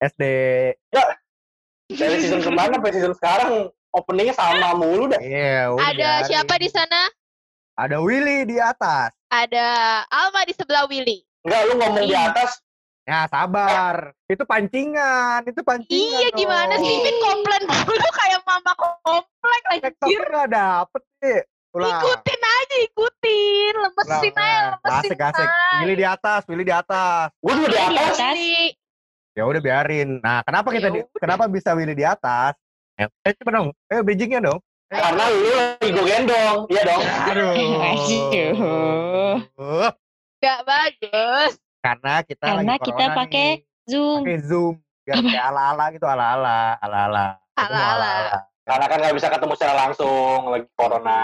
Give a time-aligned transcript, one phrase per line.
[0.00, 0.22] SD.
[1.90, 3.50] Dari season ke mana sampai season sekarang
[3.90, 5.18] openingnya sama mulu dah.
[5.18, 5.84] Iya, udah.
[5.86, 7.10] Ada siapa di sana?
[7.74, 9.10] Ada Willy di atas.
[9.28, 9.66] Ada
[10.06, 11.22] Alma di sebelah Willy.
[11.42, 12.30] Enggak, lu ngomong di Iya.
[12.30, 12.50] atas.
[13.08, 14.14] Ya, sabar.
[14.28, 15.90] Itu pancingan, itu pancingan.
[15.90, 19.90] Iya gimana sih Min komplain dulu kayak mama komplek anjir.
[19.90, 21.38] TikToknya nggak dapet sih.
[21.70, 22.02] Ulah.
[22.02, 25.48] Ikutin aja ikutin, lemesin Ulah, aja, lemesin Asik, asik.
[25.48, 25.78] aja.
[25.80, 27.26] Willy di atas, Willy di atas.
[27.40, 28.14] Gue juga di Di atas.
[29.40, 30.20] Ya udah biarin.
[30.20, 32.52] Nah, kenapa kita di- Ya kenapa bisa Willy di atas?
[33.00, 33.68] Eh, eh coba dong.
[33.88, 34.60] Eh, bridgingnya dong.
[34.92, 36.58] Karena lu lagi gue gendong.
[36.68, 37.02] Iya dong.
[37.32, 37.52] Aduh.
[37.56, 38.52] Aduh.
[39.56, 39.88] Uh,
[40.44, 41.56] Gak bagus.
[41.80, 43.48] Karena kita Karena lagi kita pakai.
[43.88, 44.20] Zoom.
[44.28, 44.76] pakai Zoom
[45.08, 47.26] biar kayak ala-ala gitu ala-ala, ala-ala.
[47.56, 48.12] Ketemu Ala-ala.
[48.62, 51.22] Karena kan nggak bisa ketemu secara langsung lagi corona.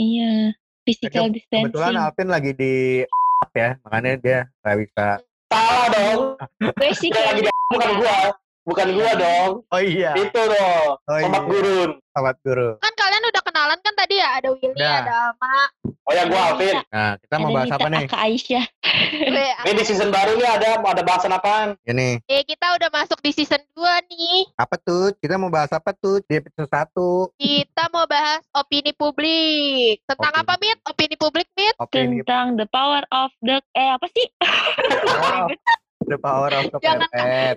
[0.00, 0.56] Iya.
[0.82, 2.00] Physical Kebetulan distancing.
[2.00, 2.74] Alvin lagi di
[3.60, 5.06] ya, makanya dia nggak bisa.
[5.50, 6.20] Salah dong.
[6.58, 8.18] Gue sih lagi kayak di bukan gua.
[8.60, 9.50] Bukan gua dong.
[9.66, 10.12] Oh iya.
[10.14, 10.88] Itu dong.
[11.00, 11.48] Oh Sobat iya.
[11.48, 11.90] gurun.
[12.12, 12.68] Sobat guru.
[12.76, 14.28] Kan kalian udah kenalan kan tadi ya?
[14.36, 14.94] Ada Willy, Udah.
[15.00, 15.56] ada Alma.
[16.04, 16.76] Oh ya gua Alvin.
[16.90, 18.04] Nah, kita mau ada bahas apa nih?
[18.10, 18.64] Kak Aisyah.
[19.64, 21.78] Ini di season baru nih ada ada bahasan apaan?
[21.86, 24.50] Ini eh kita udah masuk di season 2 nih.
[24.58, 25.14] apa tuh?
[25.18, 26.90] Kita mau bahas apa tuh di episode 1?
[27.38, 30.02] Kita mau bahas opini publik.
[30.04, 30.42] Tentang Opini.
[30.44, 30.78] apa, Mit?
[30.84, 31.74] Opini publik, Mit?
[31.78, 33.62] Opini Tentang the power of the...
[33.72, 34.26] Eh apa sih?
[35.20, 35.46] Oh,
[36.02, 36.64] The Power of.
[36.72, 37.56] Kepepet.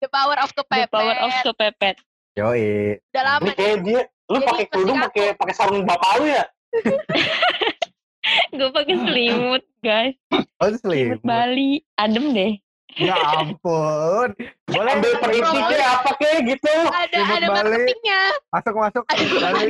[0.00, 0.88] The power of the kepepet.
[0.88, 1.96] power of kepepet.
[2.32, 2.96] Yoi.
[3.10, 3.54] Udah lama Ini nih.
[3.54, 6.44] kayak dia lu pakai kerudung pakai pakai sarung bapak lu ya?
[8.52, 10.14] Gue pakai selimut, guys.
[10.30, 10.70] Oh.
[10.72, 11.82] Selimut Bali.
[11.96, 12.52] Adem deh.
[12.96, 14.34] Ya ampun.
[14.64, 16.74] Boleh Ambil perintisnya apa kayak gitu.
[16.86, 17.58] Ada Selimut ada Bali.
[17.70, 18.20] marketingnya.
[18.50, 19.02] masuk masuk.
[19.06, 19.66] Bali.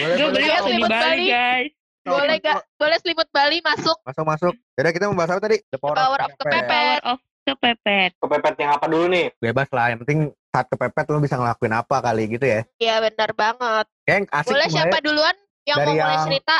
[0.00, 0.30] Boleh, Gue boleh.
[0.30, 1.26] beli di selimut Bali, Bali.
[1.28, 1.70] guys.
[2.00, 2.56] Boleh gak?
[2.74, 4.54] Boleh selimut Bali masuk Masuk masuk.
[4.72, 5.56] Jadi kita mau bahas apa tadi?
[5.64, 6.48] The Power, power of Kepepet.
[6.64, 6.70] kepepet.
[6.70, 8.16] Power of kepepet.
[8.18, 9.26] Kepepet yang apa dulu nih?
[9.38, 9.92] Bebas lah.
[9.92, 10.20] Yang penting
[10.50, 12.60] saat kepepet lo bisa ngelakuin apa kali gitu ya.
[12.76, 13.86] Iya benar banget.
[14.04, 16.56] Yang asik Boleh siapa duluan yang Dari mau mulai yang- cerita?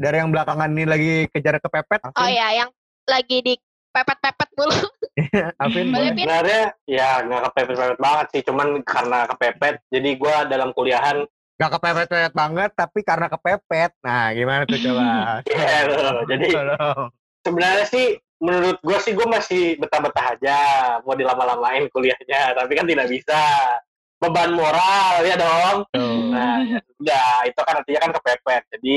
[0.00, 2.00] dari yang belakangan ini lagi kejar kepepet.
[2.10, 2.70] Oh ya, yang
[3.06, 3.54] lagi di
[3.90, 4.76] pepet-pepet dulu.
[5.62, 6.10] Alvin Boleh?
[6.10, 9.74] Sebenarnya ya nggak kepepet-pepet banget sih, cuman karena kepepet.
[9.92, 11.22] Jadi gua dalam kuliahan
[11.60, 13.92] Gak kepepet-pepet banget, tapi karena kepepet.
[14.00, 15.04] Nah, gimana tuh coba?
[15.52, 16.46] ya, loh, jadi
[17.44, 20.58] sebenarnya sih menurut gua sih gua masih betah-betah aja
[21.04, 23.40] mau dilama-lamain kuliahnya, tapi kan tidak bisa.
[24.20, 25.88] Beban moral ya dong.
[25.96, 26.28] Tuh.
[26.28, 28.62] Nah, ya udah itu kan artinya kan kepepet.
[28.76, 28.94] Jadi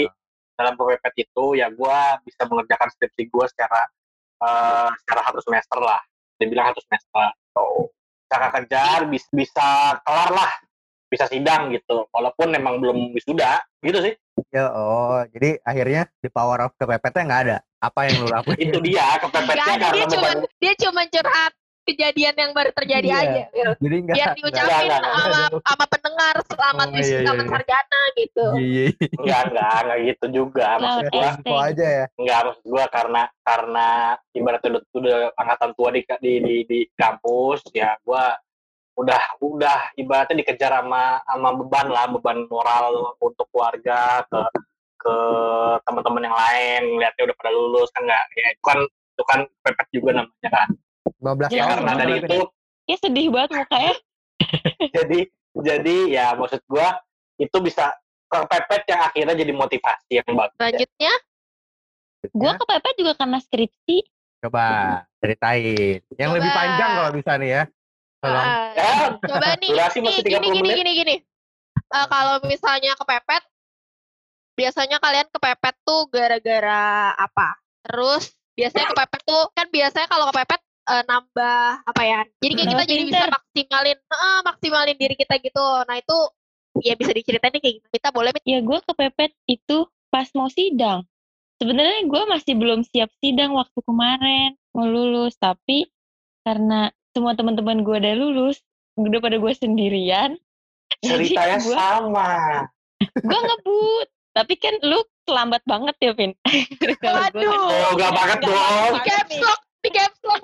[0.59, 3.87] dalam kepepet itu ya gua bisa mengerjakan skripsi gua secara
[4.43, 6.03] eh, secara satu semester lah.
[6.35, 7.27] Dia bilang satu semester.
[7.55, 7.63] So,
[8.27, 9.67] cara kejar bisa, bisa
[10.03, 10.51] kelar lah,
[11.07, 12.03] bisa sidang gitu.
[12.11, 14.13] Walaupun memang belum wisuda, gitu sih.
[14.53, 17.57] Ya, oh, jadi akhirnya di power of kepepetnya nggak ada.
[17.81, 18.57] Apa yang lu lakuin?
[18.61, 20.37] Itu dia Gak kepepetnya ada dia karena cuma beban.
[20.61, 21.53] dia cuma curhat
[21.83, 23.17] kejadian yang baru terjadi Iya.
[23.19, 23.43] aja.
[23.49, 23.71] Wil.
[23.75, 24.15] Jadi nggak.
[24.15, 25.49] Biar diucapin Enggak, enggak, sama enggak.
[25.65, 27.49] sama pendengar selamat Oh, iya, wisuda iya, iya.
[27.49, 28.45] sarjana gitu.
[28.53, 28.87] Iya, iya.
[29.19, 30.67] Enggak, enggak, enggak gitu juga.
[30.77, 31.25] Maksud gua.
[31.33, 32.05] Info aja ya.
[32.13, 33.87] enggak maksud gua karena karena
[34.31, 38.37] ibaratnya udah, udah angkatan tua di, di di di kampus ya gua
[38.93, 44.39] udah udah ibaratnya dikejar sama sama beban lah beban moral untuk keluarga ke
[45.01, 45.15] ke
[45.83, 49.87] teman-teman yang lain lihatnya udah pada lulus kan enggak ya itu kan itu kan pepet
[49.89, 50.67] juga namanya kan
[51.19, 51.71] 12 Iya, ya tahun.
[51.73, 52.39] karena bener, dari itu
[52.83, 53.93] Ya sedih banget mukanya.
[54.99, 55.19] jadi
[55.55, 56.99] jadi ya maksud gua
[57.39, 57.95] itu bisa
[58.27, 61.13] kepepet yang akhirnya jadi motivasi yang bagus Selanjutnya
[62.31, 63.97] Gue kepepet juga karena skripsi.
[64.39, 64.63] Coba
[65.19, 65.99] ceritain.
[66.15, 66.55] Yang lebih Coba.
[66.55, 67.63] panjang kalau bisa nih ya.
[68.23, 68.47] Tolong.
[68.73, 70.77] Ya, coba nih, durasi nih masih gini 30 gini menit.
[70.79, 71.15] gini gini.
[71.75, 73.43] Eh, kalau misalnya kepepet
[74.53, 77.59] biasanya kalian kepepet tuh gara-gara apa?
[77.83, 82.19] Terus biasanya kepepet tuh kan biasanya kalau kepepet eh, nambah apa ya?
[82.39, 85.65] Jadi kayak kita jadi bisa maksimalin, eh, maksimalin diri kita gitu.
[85.83, 86.17] Nah itu
[86.79, 87.91] ya bisa diceritain nih kayak gimana?
[87.91, 88.31] Kita boleh?
[88.47, 89.77] Ya gue kepepet itu
[90.07, 91.03] pas mau sidang.
[91.59, 95.91] Sebenarnya gue masih belum siap sidang waktu kemarin mau lulus, tapi
[96.41, 98.57] karena semua teman-teman gue udah lulus,
[98.97, 100.35] udah pada gue sendirian.
[101.05, 102.29] ceritanya gue sama
[103.03, 104.07] gue ngebut.
[104.33, 106.33] Tapi kan lu terlambat banget ya, Vin.
[106.81, 107.69] Gua kan- Waduh.
[107.69, 108.93] Oh, gak banget dong.
[109.05, 110.41] Caps lock, di caps lock.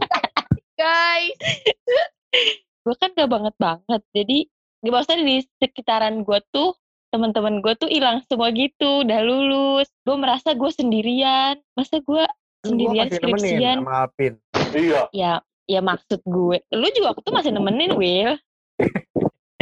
[0.77, 1.33] Guys,
[2.86, 4.38] gue kan gak banget banget jadi
[4.81, 6.74] gak maksudnya di sekitaran gue tuh
[7.10, 12.25] teman-teman gue tuh hilang semua gitu udah lulus gue merasa gue sendirian masa gue gua
[12.66, 14.33] sendirian nemenin skripsian sama Alvin.
[14.71, 15.01] Iya.
[15.12, 15.33] ya
[15.69, 18.33] ya maksud gue lu juga aku tuh masih nemenin Will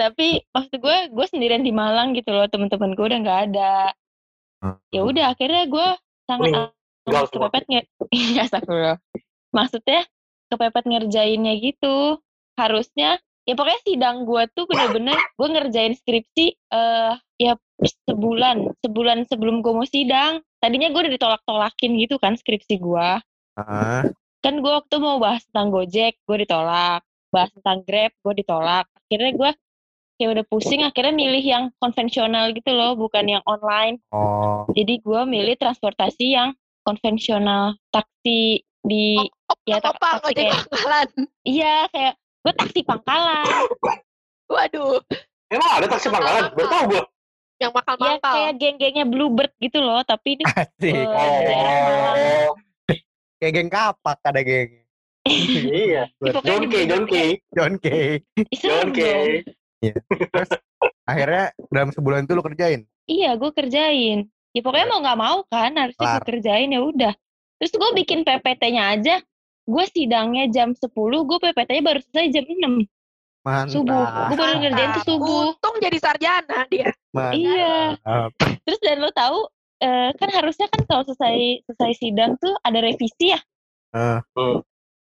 [0.00, 3.90] tapi maksud gue gue sendirian di Malang gitu loh teman-teman gue udah nggak ada
[4.62, 4.78] Hmm.
[4.94, 5.88] Ya udah akhirnya gue
[6.30, 6.70] sangat
[7.34, 7.82] kepepet nge
[8.14, 8.98] Iya, astagfirullah.
[9.50, 10.06] Maksudnya
[10.48, 12.22] kepepet ngerjainnya gitu.
[12.54, 17.58] Harusnya ya pokoknya sidang gue tuh bener-bener gue ngerjain skripsi eh ya
[18.06, 23.10] sebulan sebulan sebelum gue mau sidang tadinya gue udah ditolak-tolakin gitu kan skripsi gue.
[24.42, 29.32] Kan gue waktu mau bahas tentang Gojek gue ditolak bahas tentang Grab gue ditolak akhirnya
[29.32, 29.50] gue
[30.14, 35.20] kayak udah pusing akhirnya milih yang konvensional gitu loh bukan yang online Oh, jadi gue
[35.24, 36.52] milih transportasi yang
[36.82, 39.14] konvensional taksi di
[39.62, 41.08] ya tak- Apa taksi ojek kayak pangkalan?
[41.44, 43.46] iya kayak gue taksi pangkalan
[44.44, 45.00] Waduh,
[45.48, 46.42] Emang ada taksi pangkalan?
[46.50, 47.02] Baru tahu gue.
[47.56, 48.32] yang ya makal-makal.
[48.34, 50.92] kayak geng-gengnya Bluebird gitu loh tapi ini asik.
[50.92, 52.52] Daerah Oh,
[53.42, 54.70] Kayak geng kapak ada geng.
[55.26, 56.06] iya.
[56.14, 57.14] pokoknya John K, John K,
[57.50, 57.86] John K.
[58.54, 59.00] John K.
[59.82, 60.46] dong.
[61.02, 62.86] Akhirnya dalam sebulan itu lu kerjain.
[63.10, 64.30] Iya, gue kerjain.
[64.54, 67.12] Ya pokoknya mau nggak mau kan, harusnya gue kerjain ya udah.
[67.58, 69.18] Terus gue bikin PPT-nya aja.
[69.62, 72.86] Gue sidangnya jam 10, gue PPT-nya baru selesai jam 6
[73.42, 73.74] Mantap.
[73.74, 74.06] subuh.
[74.30, 75.42] Gue baru ngerjain tuh subuh.
[75.50, 76.90] Untung jadi sarjana dia.
[77.10, 77.34] Mantap.
[77.34, 77.78] Iya.
[78.62, 79.50] Terus dan lo tahu
[79.82, 83.40] eh, kan harusnya kan kalau selesai selesai sidang tuh ada revisi ya,
[83.92, 84.18] Eh,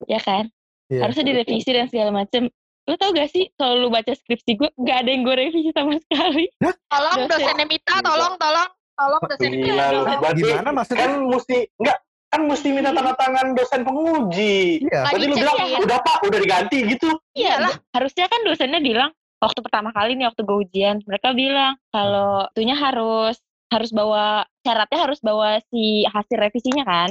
[0.06, 0.46] ya kan?
[0.86, 1.08] Iya.
[1.08, 2.46] Harusnya direvisi dan segala macem.
[2.86, 5.98] Lo tau gak sih kalau lu baca skripsi gue, gak ada yang gue revisi sama
[5.98, 6.46] sekali.
[6.62, 7.30] Tolong Dosen.
[7.34, 9.66] dosennya Mita, tolong, tolong, tolong dosennya Mita.
[9.66, 10.00] Gila lu.
[10.06, 10.20] Tolong.
[10.22, 11.02] Berarti Gimana maksudnya?
[11.02, 14.58] kan mesti enggak kan mesti minta tanda tangan dosen penguji.
[14.86, 15.00] Iya.
[15.02, 15.78] Berarti lu bilang ya.
[15.82, 17.10] udah pak, udah diganti gitu.
[17.34, 17.74] Iyalah.
[17.90, 19.10] harusnya kan dosennya bilang
[19.42, 23.36] waktu pertama kali nih waktu gue ujian mereka bilang kalau itunya harus
[23.72, 27.10] harus bawa syaratnya harus bawa si hasil revisinya kan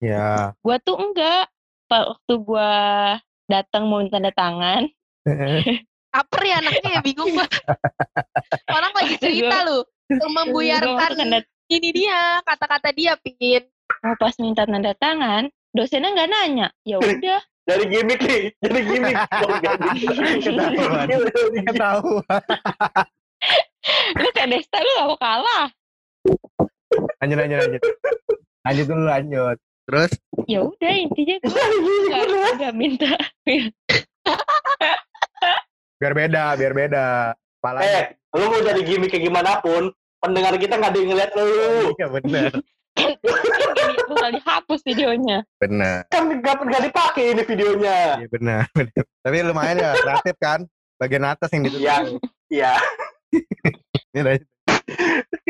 [0.00, 0.56] Iya.
[0.56, 1.50] gue tuh enggak
[1.90, 2.72] waktu gue
[3.50, 4.82] datang mau minta tanda tangan
[6.10, 7.46] Aper ya anaknya ya bingung gua.
[8.76, 9.86] Orang lagi cerita lu.
[10.10, 11.38] Gua Membuyarkan tanda,
[11.70, 13.62] ini dia, kata-kata dia pingin.
[14.02, 17.38] mau pas minta tanda tangan dosennya nggak nanya ya udah
[17.70, 19.16] Dari gimmick nih, jadi gimmick.
[19.62, 19.90] Ganti.
[20.42, 21.06] Ketahuan.
[21.70, 22.42] Ketahuan.
[24.18, 25.66] lu kayak Desta lu gak mau kalah
[27.20, 27.82] Lanjut, lanjut, lanjut.
[28.60, 29.56] Lanjut dulu, lanjut.
[29.90, 30.12] Terus,
[30.46, 31.64] ya udah intinya gue
[32.62, 33.10] nggak minta
[35.98, 37.34] biar beda, biar beda.
[37.58, 37.78] Kepala.
[37.82, 39.90] Eh, lu mau jadi gimmick kayak gimana pun,
[40.22, 41.48] pendengar kita nggak ada yang ngeliat lu.
[41.98, 42.50] Iya, bener.
[44.10, 46.04] bakal dihapus videonya Bener.
[46.10, 47.98] Kan nggak nggak dipakai ini videonya.
[48.20, 48.62] Iya, bener.
[48.76, 49.02] bener.
[49.22, 50.60] Tapi lumayan ya, kreatif kan?
[51.00, 51.86] Bagian atas yang ditutup.
[51.86, 52.06] Yang,
[52.52, 52.74] ya.
[54.12, 54.48] Ini lanjut.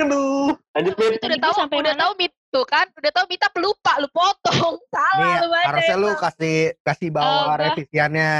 [0.01, 0.55] Aduh.
[0.71, 1.19] Lanjut, Mit.
[1.19, 2.01] Udah gua tahu, sampai udah mana?
[2.01, 4.75] tahu Mit tuh kan, udah tahu Mita pelupa, lu potong.
[4.95, 8.33] Salah Nih, lu harusnya lu kasih kasih bawa Oh, gua- revisiannya.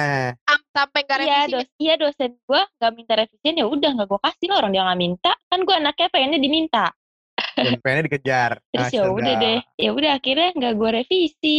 [0.45, 1.53] Am- sampai nggak Iya, revisi.
[1.53, 4.83] dos iya dosen gue nggak minta revisian ya udah nggak gue kasih lah orang dia
[4.85, 6.87] nggak minta kan gue anaknya pengennya diminta
[7.59, 8.51] Dan pengennya dikejar.
[8.71, 11.59] terus ya udah deh ya udah akhirnya nggak gue revisi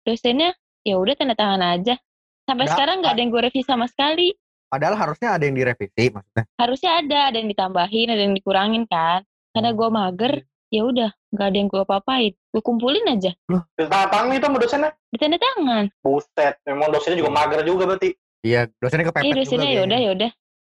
[0.00, 1.98] dosennya ya udah tanda tangan aja
[2.44, 4.30] sampai Nggak, sekarang nggak ada yang gue revisi sama sekali
[4.70, 6.44] Padahal harusnya ada yang direvisi maksudnya.
[6.54, 10.32] harusnya ada ada yang ditambahin ada yang dikurangin kan karena gue mager
[10.68, 13.34] ya udah nggak ada yang gue apa-apain gue kumpulin aja
[13.74, 14.90] Tanda tangan itu sama dosennya.
[15.06, 18.10] di tanda tangan Buset, memang dosennya juga mager juga berarti.
[18.40, 20.30] Iya, dosennya kepepet iya juga dosennya ya udah ya udah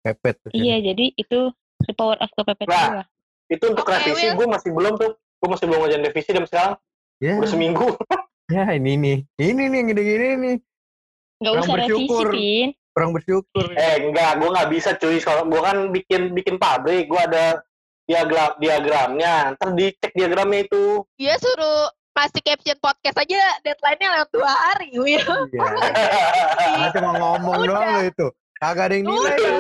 [0.03, 0.35] Kepepet.
[0.41, 0.59] dosennya.
[0.59, 1.41] iya jadi itu
[1.81, 2.89] the power of kepepet Nah.
[2.91, 3.03] gue
[3.51, 5.13] Itu untuk Oke, revisi, gue masih belum tuh.
[5.13, 6.73] Gue masih belum ngajarin revisi dan sekarang
[7.21, 7.87] Ya, udah seminggu.
[8.49, 9.19] ya ini nih.
[9.37, 10.57] Ini nih yang gini-gini nih.
[11.39, 12.27] nggak usah revisi bersyukur.
[12.33, 13.65] pin Kurang bersyukur.
[13.73, 15.17] Eh enggak, gue nggak bisa cuy.
[15.17, 17.61] Soalnya gue kan bikin bikin pabrik, gue ada
[18.13, 19.35] diagram diagramnya.
[19.57, 21.01] Ntar dicek diagramnya itu.
[21.17, 25.25] Dia suruh masih caption podcast aja deadline-nya lewat dua hari, Will.
[25.49, 25.65] Iya.
[26.83, 27.69] Nah, cuma ngomong Udah.
[27.69, 28.27] doang lo itu.
[28.59, 29.35] Kagak ada yang nilai.
[29.35, 29.55] ya.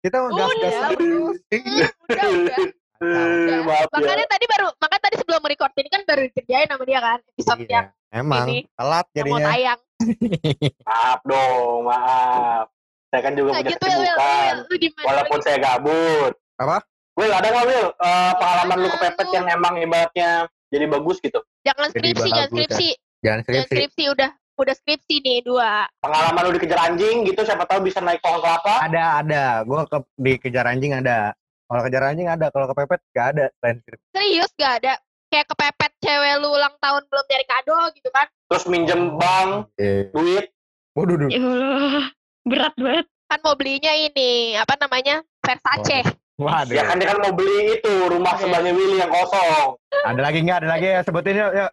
[0.00, 0.88] Kita mau gas-gas Udah.
[0.92, 1.36] terus.
[1.44, 2.56] udah, udah.
[3.04, 3.94] Eh, Maaf ya.
[3.94, 7.58] Makanya tadi baru, makanya tadi sebelum record ini kan baru dikerjain sama dia kan episode
[7.60, 8.58] Iya, yang, emang ini.
[8.70, 9.50] telat yang mau jadinya.
[9.50, 9.80] tayang.
[10.88, 12.66] Maaf dong, maaf.
[13.08, 14.54] Saya kan juga punya Lanjut, Will, Will, kesibukan.
[14.54, 14.58] Will.
[14.64, 15.04] Lu gimana?
[15.06, 16.32] Walaupun saya gabut.
[16.54, 16.76] Apa?
[17.24, 20.30] Will, ada nggak Will eh, pengalaman lu kepepet yang emang ibaratnya
[20.68, 21.40] jadi bagus gitu?
[21.64, 22.52] Jangan Jadi skripsi, jangan bagus, ya.
[22.52, 22.88] skripsi.
[22.92, 23.72] Jangan Jangan skripsi.
[23.72, 25.72] skripsi, udah udah skripsi nih dua.
[25.98, 28.84] Pengalaman lu dikejar anjing gitu, siapa tahu bisa naik pohon kelapa?
[28.84, 29.44] Ada, ada.
[29.64, 31.32] Gue ke, dikejar anjing ada.
[31.64, 32.46] Kalau kejar anjing ada.
[32.52, 33.44] Kalau kepepet gak ada.
[33.56, 34.04] Selain skripsi.
[34.12, 34.92] Serius gak ada?
[35.32, 38.26] Kayak kepepet cewek lu ulang tahun belum nyari kado gitu kan?
[38.52, 40.12] Terus minjem bank, Eh.
[40.12, 40.52] duit,
[40.94, 41.30] Waduh, duh.
[41.32, 42.06] ya Allah
[42.44, 45.24] berat banget Kan mau belinya ini, apa namanya?
[45.40, 46.04] Versace.
[46.34, 46.74] Waduh.
[46.74, 48.42] ya kan dia kan mau beli itu rumah Oke.
[48.42, 49.78] sebelahnya Willy yang kosong.
[50.02, 50.58] Ada lagi nggak?
[50.66, 51.00] Ada lagi ya?
[51.06, 51.52] Sebutin yuk.
[51.54, 51.70] yuk.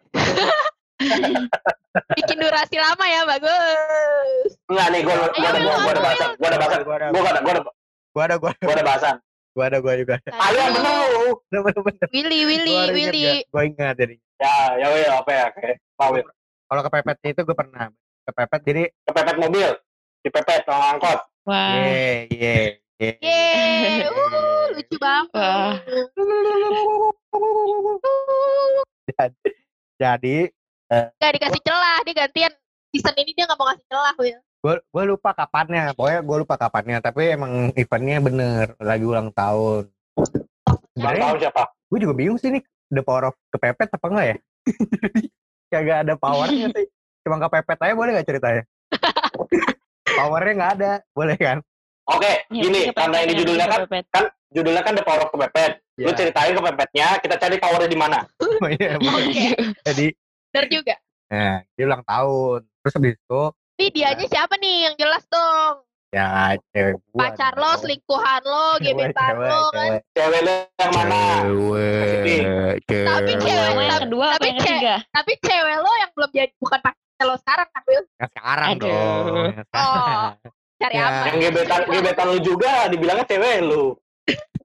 [2.16, 4.50] Bikin durasi lama ya, bagus.
[4.70, 7.06] Enggak nih, gue gua, Ayo, ada gua ada bahasan, gua ada bahasan, Gua ada.
[7.12, 8.82] gua ada gua ada Gua ada.
[8.86, 9.16] Bahasan.
[9.52, 10.16] Gua ada, gua juga.
[10.24, 11.26] Ayo yang bener lu.
[11.50, 12.06] Bener, bener, bener.
[12.14, 13.24] Willy, Willy, Gua ingat, Willy.
[13.50, 14.14] Gua ingat jadi.
[14.40, 15.44] Ya, ya Wil, apa ya?
[15.52, 16.26] Oke, Pak Wil.
[16.70, 17.84] Kalau kepepet itu gue pernah.
[18.24, 19.68] Kepepet jadi Kepepet mobil,
[20.24, 21.20] dipepet orang angkot.
[21.44, 21.74] Wah.
[21.82, 22.54] ye ye ye.
[23.02, 25.82] Yeay, uh, lucu banget.
[29.98, 30.38] Jadi
[31.18, 32.52] Gak dikasih celah, dia gantian.
[32.94, 34.38] Season ini dia gak mau ngasih celah, Will.
[34.62, 35.90] gue gue lupa kapannya.
[35.98, 37.02] Pokoknya gue lupa kapannya.
[37.02, 39.90] Tapi emang eventnya bener lagi ulang tahun.
[40.14, 41.62] Nggak Sebenarnya tahu siapa.
[41.90, 42.62] gue juga bingung sih nih
[42.94, 44.36] the power of kepepet apa enggak ya?
[45.74, 46.86] Kagak ada powernya sih.
[47.26, 48.62] Cuma kepepet aja boleh gak ceritanya?
[50.22, 51.58] Powernya nggak ada, boleh kan?
[52.04, 54.04] Oke, Ya, gini, kepepet, karena ini ya, judulnya kan, kepepet.
[54.50, 55.72] judulnya kan The Power of Kepepet.
[55.94, 56.16] Lu Ya.
[56.16, 58.18] ceritain kepepetnya, kita cari powernya di mana.
[58.62, 58.94] Oh, iya.
[58.98, 59.48] Oke,
[59.84, 60.06] Jadi,
[60.50, 60.94] bener juga.
[61.26, 62.60] nah, dia ulang tahun.
[62.80, 63.42] Terus habis itu,
[63.72, 65.82] Nih dianya siapa nih yang jelas dong?
[66.12, 67.20] ya cewek gua.
[67.24, 69.72] Pacar lo, selingkuhan lo, gebetan Cewek, lo kan?
[69.72, 71.20] cewek, Cewek lu yang mana?
[71.40, 72.32] Cewek, Tapi
[72.84, 73.40] cewek.
[73.40, 74.94] cewek, Sama yang kedua tapi yang ketiga?
[75.08, 78.04] Tapi cewek lo yang belum jadi bukan pacar lo sekarang kan, Will?
[78.12, 78.84] Yang sekarang Aduh.
[78.84, 79.24] dong.
[79.48, 80.34] Yang sekarang.
[80.82, 81.06] Cari Ya.
[81.06, 81.26] aman.
[81.28, 83.84] Yang gebetan, gebetan lu juga, dibilangnya cewek lu.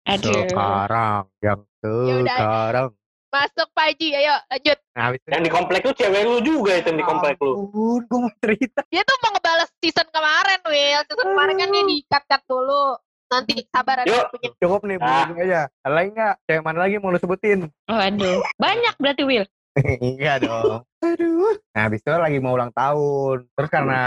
[0.03, 0.33] Aduh.
[0.47, 2.37] Sekarang, yang Yaudah.
[2.37, 2.87] sekarang.
[3.27, 4.77] Masuk Pak Haji, ayo lanjut.
[4.95, 7.51] Nah, habis itu- Yang di komplek lu cewek lu juga itu yang di komplek lu.
[7.59, 8.81] Ampun, gue mau cerita.
[8.87, 11.01] Dia tuh mau ngebales season kemarin, Will.
[11.03, 12.83] Season kemarin kan dia di-cut-cut dulu.
[13.27, 14.07] Nanti sabar Yuk.
[14.07, 14.49] yang punya.
[14.57, 15.27] Cukup nih, Ah.
[15.27, 15.61] aja.
[15.83, 16.35] Ada lagi nggak?
[16.47, 17.59] Cewek mana lagi mau lu sebutin?
[17.85, 18.39] Waduh.
[18.55, 19.45] Banyak berarti Will.
[20.01, 20.87] Enggak dong.
[21.03, 21.53] Aduh.
[21.75, 23.45] Nah, habis itu lagi mau ulang tahun.
[23.51, 24.01] Terus karena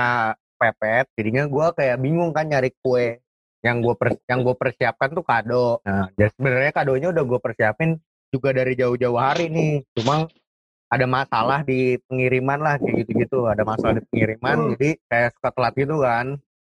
[0.61, 3.25] pepet, jadinya gue kayak bingung kan nyari kue.
[3.65, 3.95] Yang gue
[4.29, 5.81] yang gue persiapkan tuh kado.
[5.85, 7.97] Nah, jadi sebenarnya kadonya udah gue persiapin
[8.33, 9.85] juga dari jauh-jauh hari nih.
[9.97, 10.29] Cuma
[10.91, 13.49] ada masalah di pengiriman lah kayak gitu-gitu.
[13.49, 16.27] Ada masalah di pengiriman, jadi kayak suka telat gitu kan.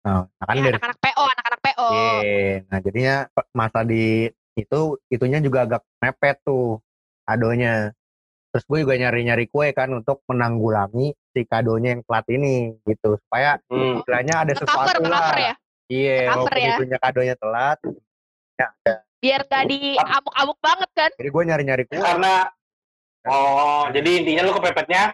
[0.05, 1.87] Nah, kan Ya, dari anak-anak PO, anak-anak PO.
[1.89, 3.15] Iya, nah jadinya
[3.57, 6.79] masa di itu itunya juga agak mepet tuh
[7.25, 7.91] kadonya.
[8.53, 13.59] Terus gue juga nyari-nyari kue kan untuk menanggulangi si kadonya yang telat ini gitu supaya
[13.67, 13.99] Hmm.
[13.99, 15.35] istilahnya ada sesuatu nge-cover lah.
[15.35, 15.53] ya.
[15.85, 16.73] Iya, walaupun ya.
[16.73, 17.77] itunya kadonya telat.
[19.19, 21.11] Biar gak di amuk-amuk banget kan.
[21.13, 21.99] Jadi gue nyari-nyari kue.
[21.99, 22.47] Karena,
[23.27, 25.11] oh, jadi intinya lu kepepetnya,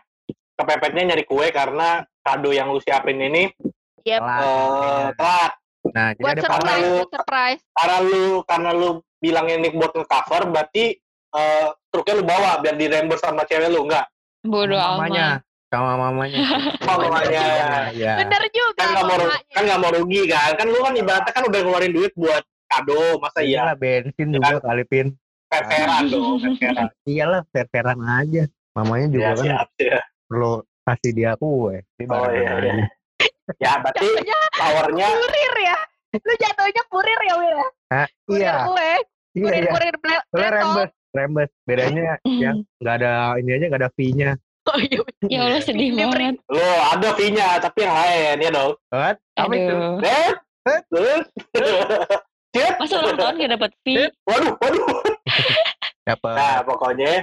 [0.54, 3.50] kepepetnya nyari kue karena kado yang lu siapin ini
[4.06, 4.22] Yep.
[4.22, 4.42] telat.
[4.46, 5.52] eh, telat.
[5.92, 6.62] Nah, jadi Buat ada surprise.
[6.62, 7.62] surprise, lu- surprise.
[7.74, 10.86] Karena lu, karena lu bilang ini buat nge-cover, berarti
[11.32, 14.04] eh, truknya lu bawa biar di reimburse sama cewek lu, enggak?
[14.44, 15.51] Bodoh mamanya, amat.
[15.72, 16.44] Sama mamanya.
[16.84, 17.42] Oh, mamanya.
[17.96, 18.14] Iya.
[18.20, 18.76] Bener juga.
[18.78, 19.40] Kan nggak mau, mamanya.
[19.50, 20.50] kan nggak mau rugi kan?
[20.60, 23.64] Kan lu kan ibaratnya kan udah ngeluarin duit buat kado, masa iya?
[23.64, 25.08] Iyalah bensin juga kali pin.
[25.48, 26.40] Fair-fairan dong.
[27.12, 28.44] Iyalah fair-fairan aja.
[28.72, 30.04] Mamanya juga Ya, kan siap, siap.
[30.28, 30.52] perlu
[30.82, 31.76] kasih dia kue.
[32.08, 32.74] Oh, iya, iya.
[33.60, 35.78] Ya, berarti Jatuhnya powernya kurir ya.
[36.16, 37.52] Lu jatuhnya kurir ya, Will.
[37.54, 37.68] ya?
[37.92, 38.08] Hah?
[38.24, 38.92] Kurir Iya, kue.
[39.36, 39.72] iya, Kurir, iya.
[39.72, 40.52] kurir, Soalnya bletol.
[40.56, 41.50] rembes, rembes.
[41.64, 42.04] Bedanya
[42.44, 44.32] ya nggak ada ini aja nggak ada fee-nya.
[44.70, 45.02] Oh, iya.
[45.26, 46.38] Ya Allah sedih banget.
[46.46, 48.72] lu ada fee-nya, tapi yang lain ya dong.
[48.94, 49.18] What?
[49.34, 49.76] Apa itu?
[50.06, 50.32] Eh?
[50.70, 50.80] Eh?
[52.82, 54.06] Masa ulang tahun gak dapet fee?
[54.28, 54.86] Waduh, waduh.
[56.08, 56.36] Dapat.
[56.38, 57.14] Nah, pokoknya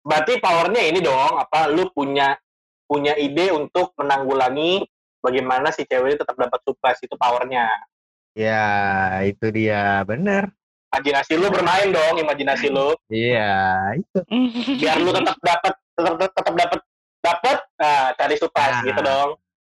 [0.00, 2.36] berarti powernya ini dong, apa lu punya
[2.88, 4.84] punya ide untuk menanggulangi
[5.24, 7.68] bagaimana si cewek tetap dapat surprise itu powernya.
[8.32, 8.64] Ya,
[9.24, 10.04] itu dia.
[10.08, 10.48] Bener.
[10.92, 14.20] Imajinasi lu bermain dong, imajinasi lu Iya, itu.
[14.80, 16.80] biar lu tetap dapat tetap tetap dapat
[17.22, 18.86] dapat nah cari surprise Nah.
[18.86, 19.30] gitu dong.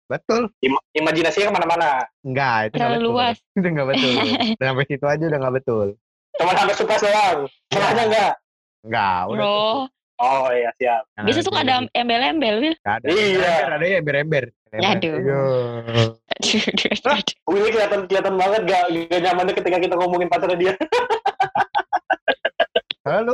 [0.03, 0.41] Betul.
[0.61, 1.89] Im- imajinasinya ke mana-mana.
[2.21, 3.37] Enggak, itu nggak luas.
[3.57, 4.13] Itu nggak betul.
[4.59, 5.87] Udah sampai situ aja udah nggak betul.
[6.37, 7.39] Cuma sampai surprise doang.
[7.71, 8.33] Setelahnya enggak.
[8.83, 9.39] Enggak, udah.
[9.39, 9.87] Bro,
[10.21, 11.03] Oh iya siap.
[11.17, 13.05] Nah, biasa suka ada embel-embel, nggak ada.
[13.09, 13.53] Iya.
[13.75, 14.43] Ada ya ember-ember.
[14.71, 15.13] Aduh.
[15.19, 16.15] Aduh.
[17.49, 20.73] Willy kelihatan kelihatan banget gak, gak nyamannya ketika kita ngomongin pacarnya dia.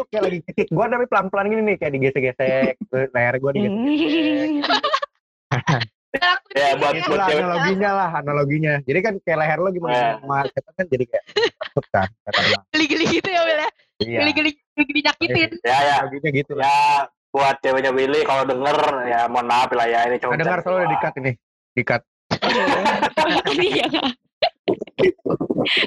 [0.10, 0.66] Kayak lagi kecil.
[0.70, 2.74] Gua tapi pelan-pelan gini nih, kayak digesek-gesek.
[3.14, 4.50] Leher gua digesek.
[6.50, 7.06] Ya, buat- Iya.
[7.06, 7.38] Itulah cewek.
[7.40, 8.74] analoginya lah, analoginya.
[8.82, 10.14] Jadi kan kayak leher lo gimana Eh.
[10.18, 11.24] sama kita kan jadi kayak
[11.56, 12.08] takut kan.
[12.74, 13.70] Geli-geli gitu ya, Will ya.
[14.00, 14.18] Iya.
[14.20, 15.50] Geli-geli geli-geli nyakitin.
[15.62, 15.96] Ya ya.
[16.02, 16.66] Analoginya gitu lah.
[16.66, 16.82] Ya
[17.30, 21.14] buat ceweknya Willy kalau denger ya mohon maaf lah ya ini Nggak dengar soalnya dikat
[21.22, 21.32] ini.
[21.78, 22.02] Dikat.
[23.62, 23.86] Iya.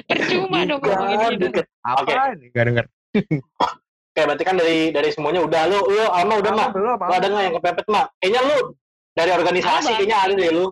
[0.07, 1.61] Percuma dong ngomongin gitu.
[1.83, 2.13] Apa Oke.
[2.33, 2.47] ini?
[2.49, 2.85] Gak denger.
[4.13, 5.61] Oke berarti kan dari dari semuanya udah.
[5.73, 8.57] Lu lu Alma udah mah belum, lu ada nggak yang kepepet mah kayaknya lu
[9.17, 9.97] dari organisasi Apa?
[9.97, 10.65] kayaknya ada deh lu.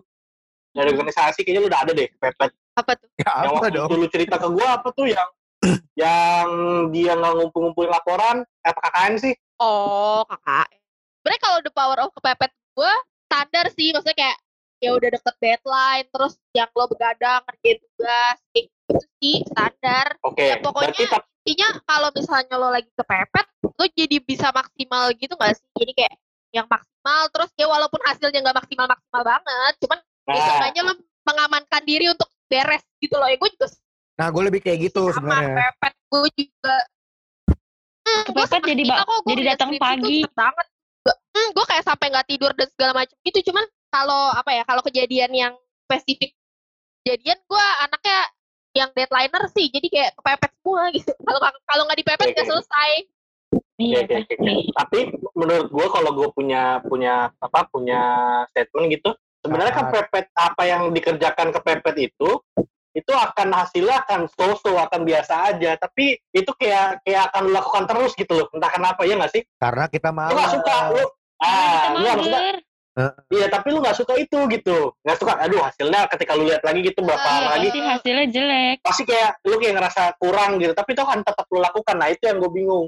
[0.70, 2.50] Dari organisasi kayaknya lu udah ada deh kepepet.
[2.78, 3.08] Apa tuh?
[3.18, 3.88] Ya, yang apa waktu dong?
[3.90, 5.28] itu lu cerita ke gua apa tuh yang
[6.06, 6.46] yang
[6.94, 8.46] dia nggak ngumpul-ngumpulin laporan?
[8.62, 9.34] Apa KKN sih?
[9.58, 10.70] Oh, kakak.
[11.18, 12.94] Sebenarnya kalau the power of kepepet gue
[13.26, 14.38] standar sih, maksudnya kayak
[14.82, 20.06] ya udah deket deadline, terus yang lo begadang ngerjain tugas, kayak gitu sih standar.
[20.26, 25.34] Oke, Ya, pokoknya berarti intinya kalau misalnya lo lagi kepepet lo jadi bisa maksimal gitu
[25.34, 25.66] gak sih?
[25.74, 26.14] Jadi kayak
[26.52, 30.92] yang maksimal terus ya walaupun hasilnya nggak maksimal maksimal banget cuman ya nah, seenggaknya lo
[31.22, 33.26] mengamankan diri untuk beres gitu loh.
[33.26, 33.68] Ya gue juga
[34.12, 35.56] Nah, gue lebih kayak gitu sama sebenarnya.
[35.72, 36.76] kepepet gue juga.
[38.02, 40.18] Hmm, Kepepet jadi ba- kok, jadi datang pagi.
[40.30, 40.66] banget
[41.02, 44.62] Gua- hmm, gue kayak sampai nggak tidur dan segala macam gitu cuman kalau apa ya
[44.62, 46.30] kalau kejadian yang spesifik
[47.02, 48.18] kejadian gue anaknya
[48.72, 52.50] yang deadlineer sih jadi kayak kepepet semua gitu kalau kalau nggak dipepet nggak oke.
[52.50, 52.90] selesai
[53.76, 54.46] Iya Oke, oke, oke.
[54.46, 54.72] pasti.
[54.72, 54.98] Tapi
[55.34, 58.00] menurut gue kalau gue punya punya apa punya
[58.48, 59.10] statement gitu,
[59.42, 59.78] sebenarnya Ah.
[59.82, 62.30] kepepet apa yang dikerjakan kepepet itu
[62.92, 68.12] itu akan hasilnya akan so-so akan biasa aja tapi itu kayak kayak akan dilakukan terus
[68.12, 70.32] gitu loh entah kenapa ya nggak sih Karena kita lu malas.
[70.36, 71.04] nggak suka lu
[71.40, 72.40] ah kita lu maksudnya.
[73.30, 74.92] Iya tapi lu nggak suka itu gitu.
[75.00, 77.66] Nggak suka aduh hasilnya ketika lu lihat lagi gitu berapa Ah, lama Iya lagi?
[77.66, 78.76] pasti hasilnya jelek.
[78.84, 80.72] pasti kayak lu kayak ngerasa kurang gitu.
[80.72, 82.86] Tapi itu kan tetap lu lakukan nah itu yang gue bingung.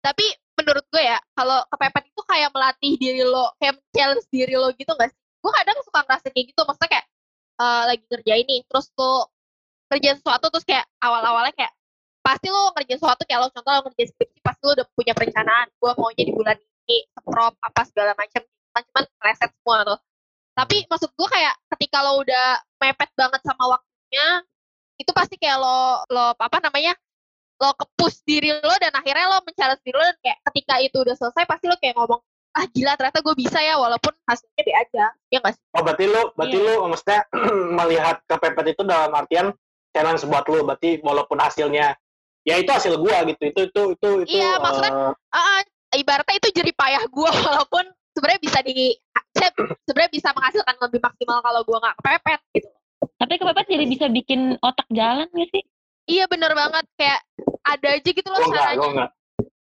[0.00, 4.68] Tapi menurut gue ya kalau kepepet itu kayak melatih diri lo kayak challenge diri lo
[4.70, 5.18] gitu gak sih?
[5.38, 7.06] Gue kadang suka ngerasa kayak gitu maksudnya kayak
[7.54, 9.30] eh, lagi ngerjain nih terus lo
[9.88, 11.70] ngerjain sesuatu terus kayak awal-awalnya kayak
[12.18, 15.66] pasti lo ngerjain sesuatu kayak lo contoh lo ngerjain skripsi pasti lo udah punya perencanaan
[15.70, 18.42] gue maunya di bulan ini prop apa segala macam
[18.74, 19.98] cuman cuman reset semua tuh
[20.54, 22.46] tapi maksud gue kayak ketika lo udah
[22.82, 24.26] mepet banget sama waktunya
[24.98, 26.94] itu pasti kayak lo lo apa namanya
[27.62, 31.14] lo kepush diri lo dan akhirnya lo mencari diri lo dan kayak ketika itu udah
[31.14, 32.18] selesai pasti lo kayak ngomong
[32.54, 36.04] ah gila ternyata gue bisa ya walaupun hasilnya B aja ya nggak sih oh berarti
[36.06, 36.66] lu berarti Iya.
[36.66, 37.20] lu maksudnya
[37.78, 39.46] melihat kepepet itu dalam artian
[39.90, 41.98] challenge buat lu berarti walaupun hasilnya
[42.46, 45.60] ya itu hasil gua gitu itu itu itu itu Iya, maksudnya eh, Ah, ah,
[45.98, 47.84] ibaratnya itu jadi payah gue walaupun
[48.14, 48.94] sebenarnya bisa di
[49.30, 49.50] saya
[49.84, 52.70] sebenarnya bisa menghasilkan lebih maksimal kalau gue nggak kepepet gitu
[53.14, 55.62] Tapi kepepet jadi bisa bikin otak jalan gak sih?
[56.04, 57.20] iya bener banget kayak
[57.62, 59.10] ada aja gitu loh gua enggak caranya gua enggak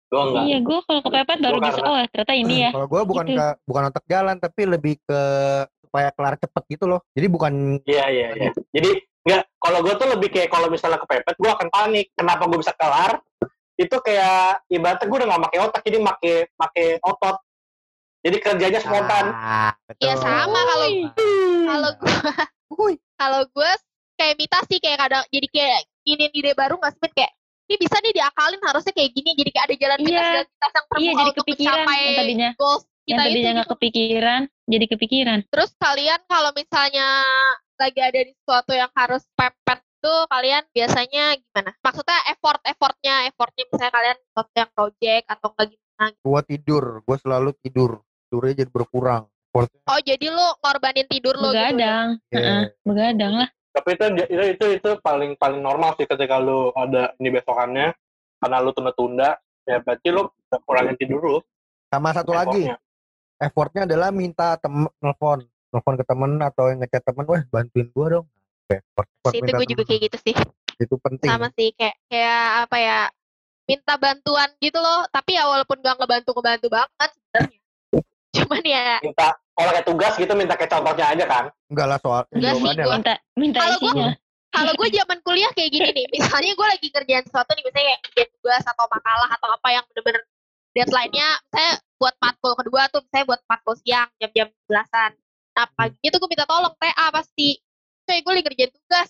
[0.08, 2.70] gua enggak Iya, gue kalau kepepet baru Gua bisa, karena- oh ternyata ini ya.
[2.70, 3.36] Kalau gue bukan Gitu.
[3.36, 5.20] ke bukan otak jalan tapi lebih ke
[5.82, 7.00] supaya kelar cepet gitu loh.
[7.12, 7.52] Jadi bukan
[7.84, 8.50] Iya iya iya.
[8.70, 12.06] Jadi nggak kalau gue tuh lebih kayak kalau misalnya kepepet gue akan panik.
[12.14, 13.20] Kenapa gue bisa kelar?
[13.74, 17.36] Itu kayak ibaratnya gue udah nggak pakai otak jadi pakai pakai otot.
[18.18, 19.24] Jadi kerjanya spontan.
[19.30, 20.02] Ah, betul.
[20.04, 20.88] Iya, sama kalau
[21.68, 22.12] kalau gue
[23.14, 23.70] kalau gue
[24.18, 27.32] kayak imitasi kayak kadang jadi kayak ini ide baru nggak sih kayak
[27.68, 30.26] ini bisa nih diakalin harusnya kayak gini jadi kayak ada jalan pintas Iya.
[30.26, 33.28] jalan pintas yang terbuka Iya, jadi untuk kepikiran mencapai yang tadinya goals yang kita itu
[33.28, 33.74] tadinya nggak gitu.
[33.78, 35.38] kepikiran jadi kepikiran.
[35.48, 37.06] Terus kalian kalau misalnya
[37.78, 41.70] lagi ada di sesuatu yang harus pepet tuh kalian biasanya gimana?
[41.78, 46.06] Maksudnya effort effortnya effortnya misalnya kalian sesuatu yang project atau enggak gimana?
[46.18, 47.90] Gue tidur, gue selalu tidur.
[48.28, 49.24] Tidurnya jadi berkurang.
[49.88, 51.56] Oh jadi lu ngorbanin tidur lu gitu.
[51.56, 51.72] ya?
[51.72, 52.36] Begadang, Iya.
[52.36, 53.48] Heeh, begadang lah.
[53.72, 57.96] Tapi itu itu itu itu paling paling normal sih ketika lu ada ini besokannya
[58.38, 61.38] karena lu tunda-tunda ya berarti lu udah kurangin tidur lu.
[61.88, 62.76] Sama satu lagi, effortnya.
[63.40, 65.40] effortnya adalah minta temen nelfon,
[65.72, 68.26] nelfon ke temen atau yang ngechat temen, weh bantuin gue dong.
[68.68, 69.88] Effort, effort itu gue juga temen.
[69.88, 70.34] kayak gitu sih.
[70.76, 71.28] Itu penting.
[71.32, 73.00] Sama sih kayak kayak apa ya?
[73.64, 77.57] Minta bantuan gitu loh, tapi ya walaupun gak ngebantu ngebantu banget sebenarnya.
[78.30, 81.44] Cuman ya Minta kalau kayak tugas gitu minta kayak contohnya aja kan.
[81.66, 82.96] Enggak lah soal Enggak sih, lah.
[82.96, 84.08] Minta minta Kalau isinya.
[84.48, 88.00] kalau gue zaman kuliah kayak gini nih, misalnya gue lagi kerjaan sesuatu nih, misalnya kayak
[88.06, 90.22] kerjaan tugas atau makalah atau apa yang bener-bener
[90.72, 95.12] deadline-nya, saya buat matkul kedua tuh, saya buat matkul siang jam-jam belasan.
[95.52, 97.60] Nah paginya tuh gue minta tolong TA pasti,
[98.04, 99.08] coy gue lagi kerjaan tugas,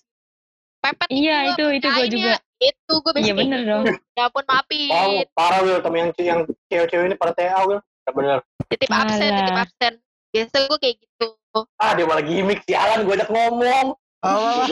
[0.80, 2.34] pepet Iya, gua, itu- itu kerjain juga.
[2.58, 3.70] Itu gue Iya biasanya kayak bener gitu.
[3.70, 3.84] dong.
[4.10, 7.78] Ya ampun Oh, maafin, parah Wil, temen yang yang cewek-cewek ini pada TA Wil.
[8.08, 8.38] Ya bener.
[8.72, 9.64] titip absen, titip Alah.
[9.68, 9.92] absen.
[10.32, 11.26] Biasanya gue kayak gitu.
[11.76, 13.86] Ah dia malah gimmick sialan gue ajak ngomong.
[14.24, 14.64] Oh,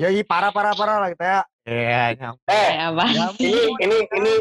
[0.00, 1.40] ya iya parah parah parah lah kita ya.
[1.66, 2.48] Iya, nyampe.
[2.54, 3.04] Eh, apa?
[3.36, 4.32] Ini ini ini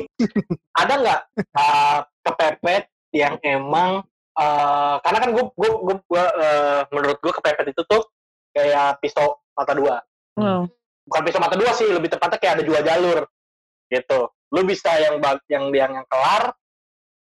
[0.77, 1.19] ada nggak
[1.57, 4.05] uh, kepepet yang emang
[4.37, 6.23] uh, karena kan gue gue gue
[6.93, 8.05] menurut gue kepepet itu tuh
[8.53, 9.97] kayak pisau mata dua
[10.39, 10.71] Wow.
[11.03, 13.27] bukan pisau mata dua sih lebih tepatnya kayak ada dua jalur
[13.91, 15.19] gitu lu bisa yang
[15.51, 16.55] yang yang kelar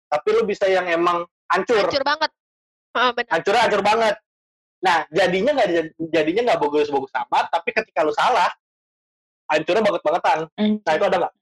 [0.08, 2.30] tapi lu bisa yang emang hancur Hancur banget.
[3.30, 4.16] Hancurnya hancur banget
[4.78, 8.46] nah jadinya nggak jadinya nggak bagus-bagus amat tapi ketika lu salah
[9.50, 10.38] hancurnya banget bangetan
[10.86, 11.34] nah itu ada nggak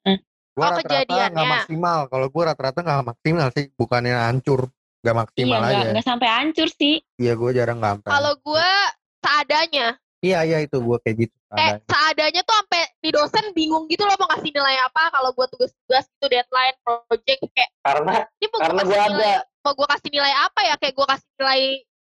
[0.56, 1.98] Gua Oh, rata-rata nggak maksimal.
[2.08, 4.72] Kalau gue rata-rata nggak maksimal sih, bukannya hancur,
[5.04, 5.88] nggak Iya, maksimal nggak aja.
[5.92, 6.96] nggak sampai hancur sih.
[7.20, 8.10] Iya, gue jarang nggak sampai.
[8.16, 8.70] Kalau gue
[9.20, 9.86] seadanya,
[10.26, 11.36] Iya iya itu gue kayak gitu.
[11.54, 11.86] kayak Ada.
[11.86, 16.04] seadanya tuh sampai di dosen bingung gitu loh mau ngasih nilai apa kalau buat tugas-tugas
[16.10, 19.88] itu deadline project kayak karena ini mau karena gua gue kasih ada nilai mau gue
[19.94, 21.62] kasih nilai apa ya kayak gue kasih nilai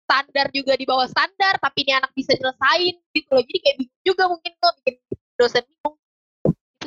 [0.03, 4.03] standar juga di bawah standar tapi ini anak bisa nyelesain gitu loh jadi kayak bingung
[4.03, 4.95] juga mungkin gue bikin
[5.39, 5.97] dosen bingung.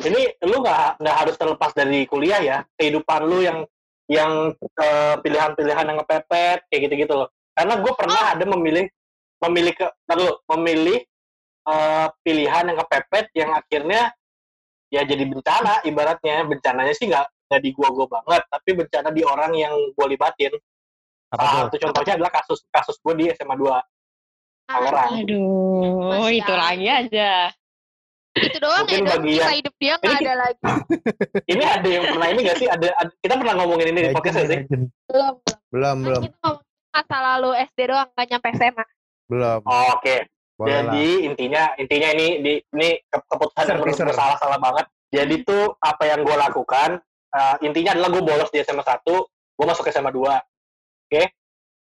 [0.03, 3.63] Ini lu nggak nggak harus terlepas dari kuliah ya kehidupan lu yang
[4.11, 8.85] yang eh, pilihan-pilihan yang ngepepet kayak gitu-gitu loh karena gue pernah ada memilih
[9.47, 10.99] memilih ke dulu, memilih
[11.63, 14.11] eh, pilihan yang kepepet yang akhirnya
[14.89, 16.43] ya jadi bencana ibaratnya.
[16.43, 20.53] Bencananya sih nggak nggak di gua gua banget tapi bencana di orang yang gue libatin.
[21.33, 23.65] Apa salah satu contohnya adalah kasus kasus gue di SMA 2
[24.63, 25.11] Tangerang.
[25.17, 27.31] Aduh, Masya itu lagi aja.
[28.33, 30.61] itu doang Mungkin ya dong bagi kisah yang- hidup dia nggak Ini- ada lagi.
[31.53, 32.65] Ini ada yang pernah ini nggak sih?
[32.65, 34.59] Ada, ada- kita pernah ngomongin ini di podcast sih?
[35.05, 35.33] belum
[35.69, 38.85] Belum, belum kita ngomongin masa lalu SD doang nggak nyampe SMA
[39.29, 39.59] belum.
[39.65, 40.15] Oh, oke
[40.53, 40.81] Boleh lah.
[40.85, 44.15] Jadi intinya intinya ini di ini ke- keputusan yang menurut gue teaser.
[44.15, 44.85] salah-salah banget.
[45.09, 46.89] Jadi tuh apa yang gue lakukan
[47.31, 49.01] eh, intinya adalah gue bolos di SMA 1,
[49.53, 50.21] gue masuk ke SMA 2.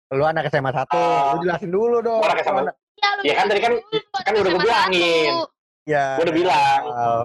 [0.10, 1.38] Lu anak SMA 1, Oh.
[1.38, 2.20] lu jelasin dulu dong.
[2.20, 2.62] Gua anak SMA.
[2.66, 3.80] Anak- ya, lu Ya kan tadi kan-
[4.20, 5.32] kan udah gua SMA bilangin.
[5.32, 5.46] satu.
[5.86, 6.06] Ya.
[6.12, 6.82] Gua udah bilang.
[6.84, 7.24] Oh.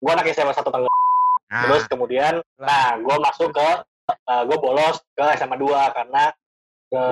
[0.00, 1.00] Gue anak SMA 1 Tangerang.
[1.46, 3.68] Nah, Terus kemudian nah gue masuk ke
[4.48, 6.24] gue bolos ke SMA 2 karena
[6.88, 7.02] ke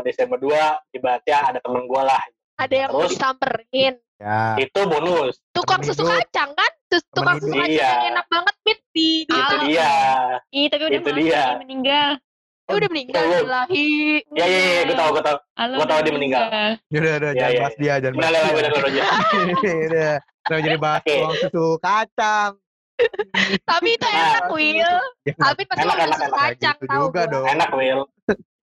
[0.00, 0.56] di SMA 2
[0.90, 2.22] ibaratnya ada temen gue lah.
[2.56, 3.12] Ada yang mau Terus?
[3.12, 4.40] disamperin ya.
[4.56, 5.34] Itu bonus.
[5.50, 6.16] tukang Temen susu hidup.
[6.24, 7.88] kacang kan Temen tukang susu kacang Iya.
[7.90, 9.62] yang enak banget mit di di Itu alam.
[9.62, 9.92] dia.
[10.50, 11.44] Ih, tapi udah Itu mati, dia.
[11.58, 12.10] meninggal.
[12.66, 13.22] Eh, udah meninggal.
[13.22, 13.86] Ilahi
[14.32, 15.38] Ya ya ya gue tau gue tau.
[15.54, 16.44] Tahu udah dia meninggal.
[16.88, 18.56] Ya udah, udah, Iya, jangan iya, bahas dia, jangan Udah bahas udah dia.
[18.58, 19.06] udah udah, udah.
[19.86, 20.14] Udah.
[20.42, 21.12] Kenapa jadi bahas Oke.
[21.12, 22.52] tuang susu kacang?
[23.62, 27.04] tapi itu Nah, enak Will Ya, Alvin pasti Enak, mau enak, susu kacang gitu tahu
[27.04, 27.24] juga gua.
[27.28, 27.46] dong.
[27.46, 28.00] Enak Will.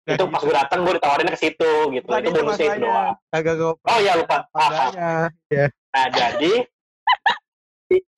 [0.03, 2.05] Itu pas gue datang gue ditawarin ke situ gitu.
[2.07, 3.15] Bukan itu bonusnya itu doang.
[3.31, 4.43] Agak gue Oh iya lupa.
[4.51, 5.27] Ah, ah.
[5.47, 5.71] Ya.
[5.95, 6.53] Nah jadi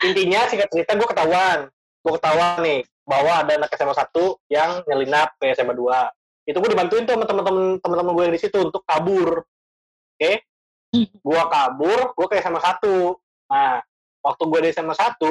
[0.02, 1.70] intinya singkat cerita gue ketahuan,
[2.02, 4.10] gue ketahuan nih bahwa ada anak SMA 1
[4.50, 6.50] yang nyelinap ke SMA 2.
[6.50, 9.46] Itu gue dibantuin tuh sama teman-teman teman-teman gue yang di situ untuk kabur.
[10.18, 10.42] Oke?
[11.22, 12.82] Gue kabur, gue ke SMA 1.
[13.52, 13.78] Nah,
[14.26, 15.22] waktu gue di SMA 1,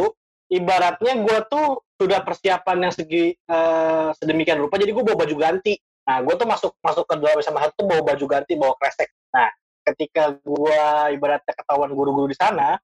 [0.54, 5.74] ibaratnya gue tuh sudah persiapan yang segi eh, sedemikian rupa, jadi gue bawa baju ganti.
[6.04, 9.08] Nah, gue tuh masuk masuk ke dalam SMA 1 tuh bawa baju ganti, bawa kresek.
[9.32, 9.48] Nah,
[9.88, 10.80] ketika gue
[11.16, 12.76] ibaratnya ketahuan guru-guru di sana,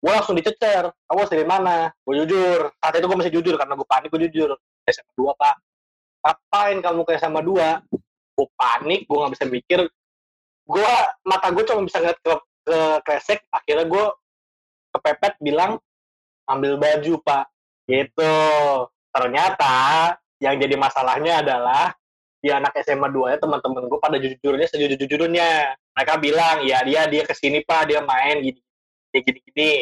[0.00, 0.88] gue langsung dicecer.
[0.88, 1.92] Kamu dari mana?
[2.00, 2.72] Gue jujur.
[2.80, 4.56] Saat itu gue masih jujur karena gue panik, gue jujur.
[4.88, 5.56] SMA 2, Pak.
[6.22, 8.36] Ngapain kamu ke SMA 2?
[8.40, 9.80] Gue panik, gue gak bisa mikir.
[10.64, 10.92] Gue,
[11.28, 13.44] mata gue cuma bisa ngeliat ke, ke kresek.
[13.52, 14.04] Akhirnya gue
[14.96, 15.76] kepepet bilang,
[16.48, 17.44] ambil baju, Pak.
[17.84, 18.34] Gitu.
[19.12, 19.76] Ternyata,
[20.40, 21.92] yang jadi masalahnya adalah,
[22.42, 25.78] di anak SMA 2 ya teman-teman gue pada jujurnya sejujur-jujurnya.
[25.94, 28.58] Mereka bilang, ya dia dia ke sini Pak, dia main gini
[29.12, 29.72] gini gini gini.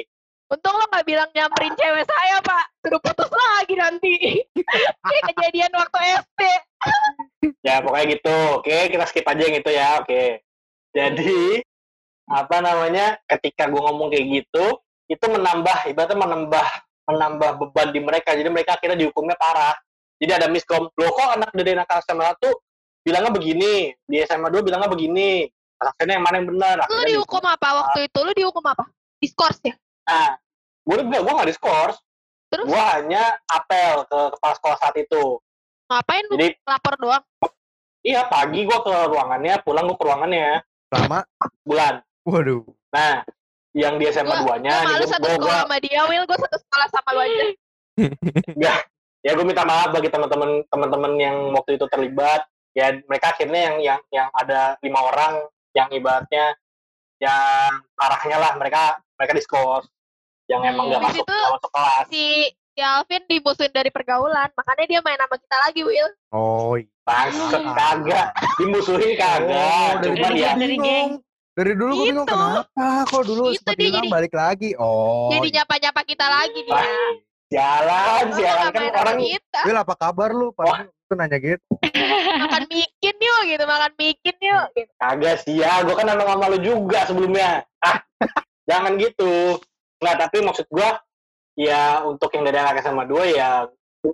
[0.50, 4.42] untung lo nggak bilang nyamperin cewek saya pak suruh putus lagi nanti
[5.06, 6.42] kayak kejadian waktu SD
[7.64, 8.36] Ya pokoknya gitu.
[8.60, 9.88] Oke, kita skip aja yang itu ya.
[10.00, 10.44] Oke.
[10.92, 11.64] Jadi
[12.28, 13.16] apa namanya?
[13.28, 14.66] Ketika gue ngomong kayak gitu,
[15.08, 16.68] itu menambah ibaratnya menambah
[17.10, 18.36] menambah beban di mereka.
[18.36, 19.76] Jadi mereka akhirnya dihukumnya parah.
[20.20, 20.92] Jadi ada miskom.
[20.92, 22.44] Loh kok anak dari anak SMA 1
[23.00, 25.48] bilangnya begini, di SMA 2 bilangnya begini.
[25.80, 26.76] Akhirnya yang mana yang benar?
[26.84, 28.84] lu dihukum apa waktu itu lu dihukum apa
[29.16, 29.72] diskors ya
[30.04, 30.36] Nah,
[30.84, 31.96] gue enggak, gue nggak diskors.
[32.52, 32.68] Terus?
[32.68, 35.40] Gue hanya apel ke kepala sekolah saat itu.
[35.88, 37.24] ngapain lu Jadi, lapor doang
[38.00, 41.20] iya pagi gue ke ruangannya, pulang gue ke ruangannya, Lama.
[41.64, 42.00] bulan.
[42.24, 42.62] Waduh.
[42.92, 43.24] Nah,
[43.72, 46.86] yang di SMA Gua- 2-nya, gue malu satu sekolah sama dia Will gue satu sekolah
[46.90, 47.44] sama lu aja
[49.20, 52.44] ya gue minta maaf bagi teman-teman teman-teman yang waktu itu terlibat.
[52.70, 56.54] Ya mereka akhirnya yang yang yang ada lima orang yang ibaratnya
[57.18, 58.82] yang arahnya lah mereka
[59.14, 59.86] mereka diskors
[60.46, 62.04] yang emang Hmm, nggak masuk itu masuk kelas.
[62.08, 62.24] si
[62.70, 66.86] si Alvin dimusuhin dari pergaulan makanya dia main sama kita lagi Will Oh, iya.
[67.02, 67.74] Bangsat Ah.
[67.74, 69.50] kagak dimusuhin kagak.
[69.50, 70.86] Oh, dari ya gua Dari bingung.
[70.86, 71.10] geng.
[71.50, 72.38] Dari dulu gue bingung Gitu.
[72.38, 74.70] kenapa kok dulu Gitu seperti dia jadi- balik lagi.
[74.78, 75.28] Oh.
[75.28, 76.82] jadi nyapa-nyapa kita lagi dia
[77.50, 80.54] Jalan nggak kan sama orang kita Will apa kabar lu?
[80.54, 81.66] Pas itu nanya gitu.
[82.46, 84.92] makan mikin yuk gitu makan mikin yuk gitu.
[85.02, 85.82] kagak sih ya.
[85.82, 87.66] Gue kan emang sama lu juga sebelumnya.
[87.82, 87.98] Ah,
[88.70, 89.58] jangan gitu.
[89.98, 90.88] Nah tapi maksud gue
[91.58, 93.66] ya untuk yang dari anak SMA 2 ya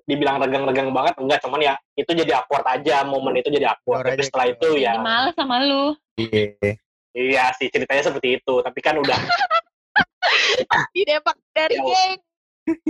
[0.09, 4.18] dibilang regang-regang banget enggak cuman ya itu jadi awkward aja momen itu jadi awkward tapi
[4.18, 5.94] aja, setelah itu ya males sama lu.
[6.18, 6.75] Iya.
[7.14, 9.14] iya sih ceritanya seperti itu tapi kan udah
[10.96, 12.18] di Depak dari Ya
[12.66, 12.83] Geng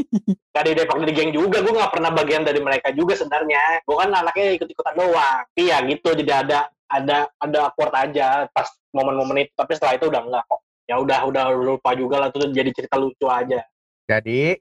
[0.50, 3.84] dari Depok dari geng juga gue nggak pernah bagian dari mereka juga sebenarnya.
[3.84, 5.44] Gue kan anaknya ikut-ikutan doang.
[5.46, 6.58] Tapi ya gitu jadi ada
[6.88, 10.60] ada ada awkward aja pas momen-momen itu tapi setelah itu udah enggak kok.
[10.86, 13.60] Ya udah udah lupa juga lah itu jadi cerita lucu aja.
[14.06, 14.56] Jadi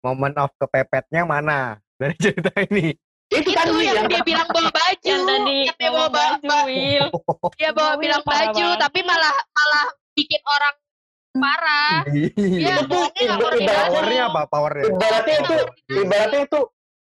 [0.00, 1.82] moment of kepepetnya mana?
[1.98, 2.94] Dari cerita ini?
[3.30, 5.06] itu, itu tadi yang, yang dia bilang bawa baju.
[5.06, 5.58] Yang tadi.
[5.70, 7.06] Dia bawa bawa ba- baju, Will.
[7.58, 8.80] dia bawa bilang baju banget.
[8.82, 10.74] tapi malah malah bikin orang
[11.34, 12.02] parah.
[12.10, 12.82] Iya,
[13.16, 13.34] Iya.
[13.38, 13.74] aja.
[13.86, 14.40] Powernya apa?
[14.50, 14.84] Powernya?
[14.90, 15.54] ibaratnya itu
[15.94, 16.60] ibaratnya itu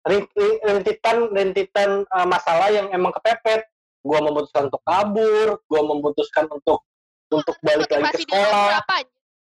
[0.05, 3.65] rin- rin- rintitan rintitan uh, masalah yang emang kepepet
[4.05, 6.85] gua memutuskan untuk kabur gua memutuskan untuk
[7.33, 9.01] untuk balik lagi ke sekolah apa.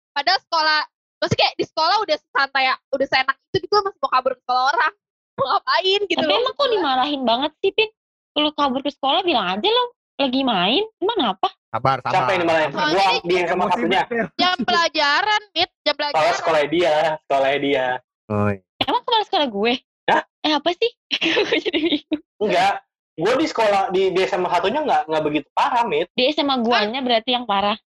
[0.09, 0.79] Padahal sekolah,
[1.21, 4.41] maksudnya kayak di sekolah udah santai ya, udah seenak itu gitu masih mau kabur ke
[4.43, 4.93] sekolah orang.
[5.37, 6.39] Mau ngapain gitu Tapi loh.
[6.43, 7.89] emang kok dimarahin banget sih, Pin?
[8.35, 9.83] Lu kabur ke sekolah bilang aja lo
[10.19, 10.83] lagi main.
[10.99, 11.49] Emang apa?
[11.69, 12.13] Sabar, sabar.
[12.15, 14.27] siapa yang dimarahin gua dia sama satunya bener.
[14.35, 15.69] Jam pelajaran, Mit.
[15.79, 16.33] Jam pelajaran.
[16.35, 17.85] sekolah dia sekolah dia
[18.25, 18.61] Oh, iya.
[18.81, 19.73] Emang kepala sekolah gue?
[20.05, 20.21] Hah?
[20.39, 20.91] Eh apa sih?
[21.45, 22.21] gue jadi bingung.
[22.39, 22.73] enggak
[23.15, 26.99] gua di sekolah di di SMA satunya nggak nggak begitu parah mit Di SMA guanya
[26.99, 27.77] berarti yang parah.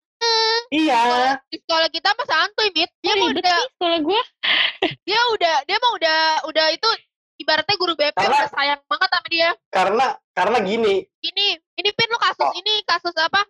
[0.69, 2.91] iya Di sekolah kita mah santuy, Mit.
[2.99, 4.23] Dia ribet udah, sih sekolah gue?
[5.07, 6.89] dia udah, dia mah udah, udah itu
[7.37, 9.51] ibaratnya guru BP Karena- udah sayang banget sama dia.
[9.69, 12.55] karena karena gini Ini, ini Pin lu kasus Oh.
[12.55, 13.43] ini, kasus apa?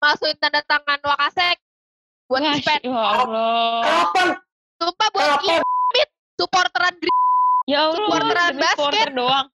[0.00, 1.56] Masukin tanda tangan Wakasek
[2.24, 2.80] buat Wah, dispen.
[2.80, 3.80] ya Allah.
[3.84, 4.28] kapan?
[4.80, 5.60] Sumpah buat kapan?
[5.60, 6.02] ini
[6.34, 6.94] supporteran
[7.68, 8.76] Ya Allah, supporteran demi basket.
[8.76, 9.46] supporter doang.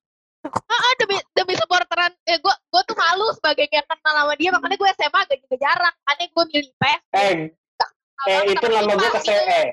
[0.47, 2.13] ah, demi demi supporteran.
[2.25, 5.57] Eh gue gue tuh malu sebagai yang kenal sama dia makanya gue SMA agak juga
[5.59, 5.95] jarang.
[5.99, 7.33] Makanya gue milih PES eh
[8.27, 9.67] eh itu nama gua ke eh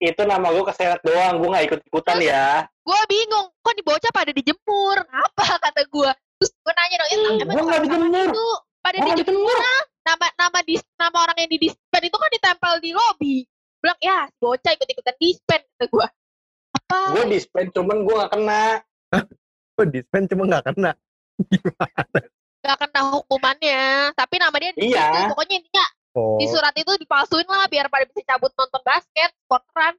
[0.00, 2.64] itu nama gua keseret doang gua nggak ikut ikutan ya.
[2.80, 4.96] gue bingung kok di bocah pada dijemur?
[5.00, 8.28] Apa kata gue terus gue nanya dong "Itu Hmm, emang gua nggak sama dijemur.
[8.28, 8.46] itu
[8.80, 12.90] pada dijemur ah nama nama di nama orang yang di dispen itu kan ditempel di
[12.90, 13.36] lobby.
[13.80, 16.06] Bilang ya bocah ikut ikutan dispen kata gue
[16.70, 16.98] apa?
[17.12, 18.64] Gua dispen cuman gua nggak kena.
[19.74, 20.90] Kok dispen cuma nggak kena?
[22.60, 25.00] gak kena hukumannya tapi nama dia di Iya.
[25.08, 25.32] situ.
[25.32, 29.94] pokoknya intinya Oh, di surat itu dipalsuin lah biar pada bisa cabut nonton basket supporteran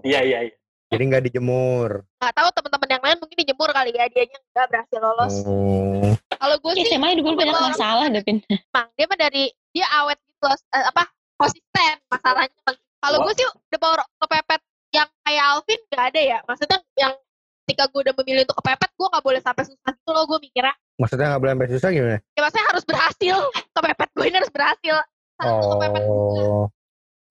[0.00, 0.54] iya iya iya.
[0.88, 2.04] Jadi nggak dijemur.
[2.16, 6.12] nggak tahu teman-teman yang lain mungkin dijemur kali ya dianya nggak berhasil lolos Oh.
[6.36, 8.44] kalau gue sih SMA dulu banyak masalah deh, Pin.
[8.44, 11.02] emang dia mah dari dia awet gitu loh, eh, apa
[11.40, 12.52] konsisten masalahnya
[13.00, 14.60] kalau gue sih udah bawa kepepet
[14.92, 17.16] yang kayak Alvin nggak ada ya maksudnya yang
[17.64, 20.74] ketika gue udah memilih untuk kepepet gue nggak boleh sampai susah gitu loh gue mikirnya
[21.00, 22.18] Maksudnya nggak boleh sampai susah gimana?
[22.20, 23.36] ya maksudnya harus berhasil
[23.72, 24.94] kepepet gue ini harus berhasil
[25.40, 26.68] satu kepepet Oh.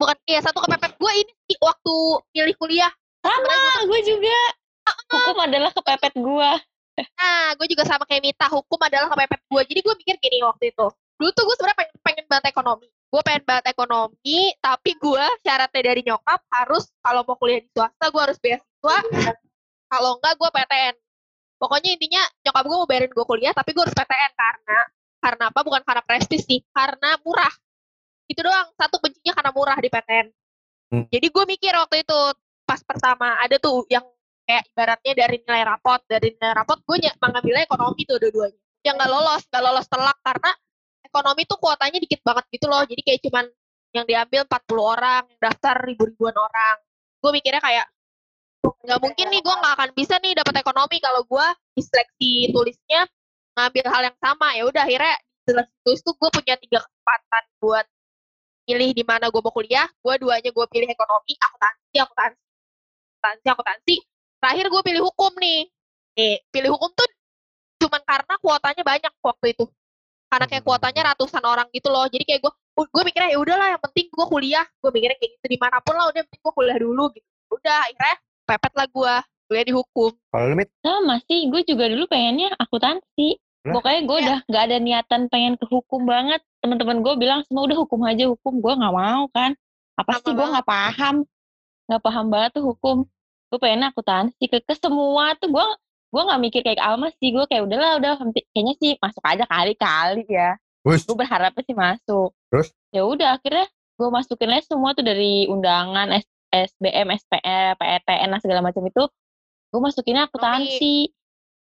[0.02, 1.94] bukan iya satu kepepet gue ini waktu
[2.34, 2.90] milih kuliah
[3.22, 4.40] Sama, gue juga.
[5.12, 6.52] Hukum adalah kepepet gue.
[7.18, 9.62] Nah, gue juga sama kayak Mita, hukum adalah kepepet gue.
[9.74, 10.88] Jadi gue mikir gini waktu itu.
[11.18, 12.88] Dulu tuh gue sebenarnya pengen, pengen banget ekonomi.
[13.12, 18.06] Gue pengen banget ekonomi, tapi gue syaratnya dari nyokap harus kalau mau kuliah di swasta
[18.08, 18.98] gue harus beasiswa.
[19.92, 20.96] Kalau enggak gue PTN.
[21.62, 24.80] Pokoknya intinya nyokap gue mau bayarin gue kuliah, tapi gue harus PTN karena
[25.22, 25.60] karena apa?
[25.62, 27.54] Bukan karena prestis sih, karena murah.
[28.26, 28.74] Itu doang.
[28.74, 30.28] Satu bencinya karena murah di PTN.
[30.92, 31.06] Hmm.
[31.08, 32.20] Jadi gue mikir waktu itu
[32.66, 34.04] pas pertama ada tuh yang
[34.52, 38.60] kayak ibaratnya dari nilai rapot dari nilai rapot gue mengambilnya ekonomi tuh dua-duanya.
[38.84, 40.52] Yang nggak lolos nggak lolos telak karena
[41.08, 42.84] ekonomi tuh kuotanya dikit banget gitu loh.
[42.84, 43.46] Jadi kayak cuman
[43.96, 46.76] yang diambil 40 orang yang daftar ribu-ribuan orang.
[47.24, 47.88] Gue mikirnya kayak
[48.62, 53.08] nggak mungkin nih gue nggak akan bisa nih dapat ekonomi kalau gue di seleksi tulisnya
[53.56, 54.48] ngambil hal yang sama.
[54.60, 57.86] Ya udah akhirnya di seleksi tulis tuh gue punya tiga kesempatan buat
[58.68, 59.88] pilih di mana gue mau kuliah.
[60.04, 64.11] Gue duanya gue pilih ekonomi akuntansi akuntansi akuntansi
[64.42, 65.70] terakhir gue pilih hukum nih
[66.18, 67.08] nih pilih hukum tuh
[67.80, 69.66] cuman karena kuotanya banyak waktu itu
[70.28, 70.70] karena kayak Hmm.
[70.70, 74.26] kuotanya ratusan orang gitu loh jadi kayak gue gue mikirnya ya udahlah yang penting gue
[74.26, 77.04] kuliah gue mikirnya kayak gitu di mana pun lah udah yang penting gue kuliah dulu
[77.14, 78.16] gitu udah akhirnya
[78.48, 79.14] pepet lah gue
[79.46, 83.36] kuliah di hukum Kalau limit Sama sih, gue juga dulu pengennya akuntansi.
[83.68, 83.76] Lah?
[83.76, 84.24] Pokoknya gue Iya.
[84.24, 86.40] udah gak ada niatan pengen ke hukum banget.
[86.64, 88.64] Teman-teman gue bilang semua udah hukum aja hukum.
[88.64, 89.52] Gue nggak mau kan.
[90.00, 91.16] Apa Sama sih gue nggak paham.
[91.92, 92.98] Nggak paham banget tuh hukum.
[93.52, 94.48] Gue pengen akuntansi.
[94.48, 95.66] Ke, ke semua tuh gue
[96.12, 97.36] gue nggak mikir kayak Alma sih.
[97.36, 98.12] Gue kayak udahlah udah
[98.56, 100.56] kayaknya sih masuk aja kali-kali ya.
[100.88, 101.04] Wus.
[101.04, 102.32] Gue berharapnya sih masuk.
[102.48, 102.72] Terus?
[102.96, 103.68] Ya udah akhirnya
[104.00, 109.04] gue masukinnya semua tuh dari undangan S- SBM, SPE, PETN, segala macam itu.
[109.72, 111.12] Gue masukinnya akuntansi.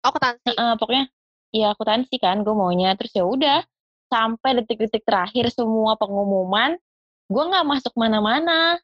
[0.01, 1.05] oh akuntansi Heeh, pokoknya
[1.51, 3.61] ya akuntansi kan gue maunya terus ya udah
[4.07, 6.79] sampai detik-detik terakhir semua pengumuman
[7.27, 8.79] gue nggak masuk mana-mana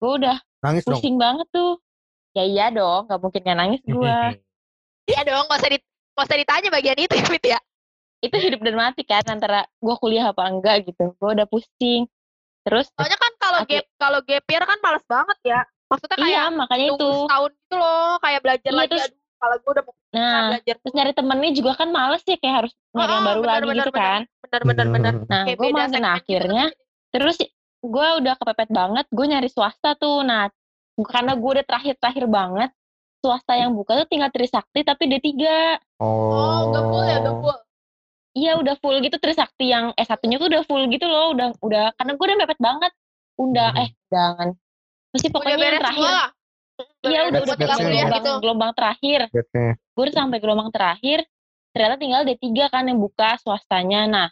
[0.00, 0.96] gue udah nangis dong.
[0.96, 1.80] pusing banget tuh
[2.36, 4.16] ya iya dong nggak mungkin nggak nangis gue
[5.10, 5.78] iya dong gak usah di
[6.12, 7.60] gak usah ditanya bagian itu ya Fit ya.
[8.24, 11.12] Itu hidup dan mati kan antara gue kuliah apa enggak gitu.
[11.20, 12.08] Gue udah pusing.
[12.64, 15.60] Terus soalnya kan kalau gap kalau gap year kan males banget ya.
[15.92, 17.10] Maksudnya kayak iya makanya itu.
[17.28, 20.74] setahun gitu loh kayak belajar Iya, lagi terus- aduh kalau gue udah mau nah belajar
[20.80, 23.76] terus nyari temennya juga kan males ya kayak harus nyari yang baru bener, lagi bener,
[23.76, 24.00] gitu bener.
[24.00, 24.20] kan.
[24.40, 25.12] Bener bener bener.
[25.28, 26.64] Nah gue makin gitu akhirnya
[27.12, 27.36] terus
[27.84, 30.24] gue udah kepepet banget gue nyari swasta tuh.
[30.24, 30.48] Nah
[31.04, 32.70] karena gue udah terakhir-terakhir banget
[33.20, 35.28] swasta yang buka tuh tinggal Trisakti tapi D3
[36.00, 37.58] oh udah full ya udah full
[38.36, 41.92] iya udah full gitu Trisakti yang S1 nya tuh udah full gitu loh udah udah
[41.96, 42.92] karena gue udah mepet banget.
[43.36, 43.82] Undang Hmm.
[43.84, 44.48] eh undangan
[45.12, 46.12] pasti Udah pokoknya yang beres terakhir
[47.04, 48.32] iya udah udah Beres gelombang, gitu.
[48.40, 49.20] gelombang terakhir.
[49.92, 51.18] Gue udah sampai gelombang terakhir
[51.76, 54.00] ternyata tinggal D3 kan yang buka swastanya.
[54.08, 54.28] Nah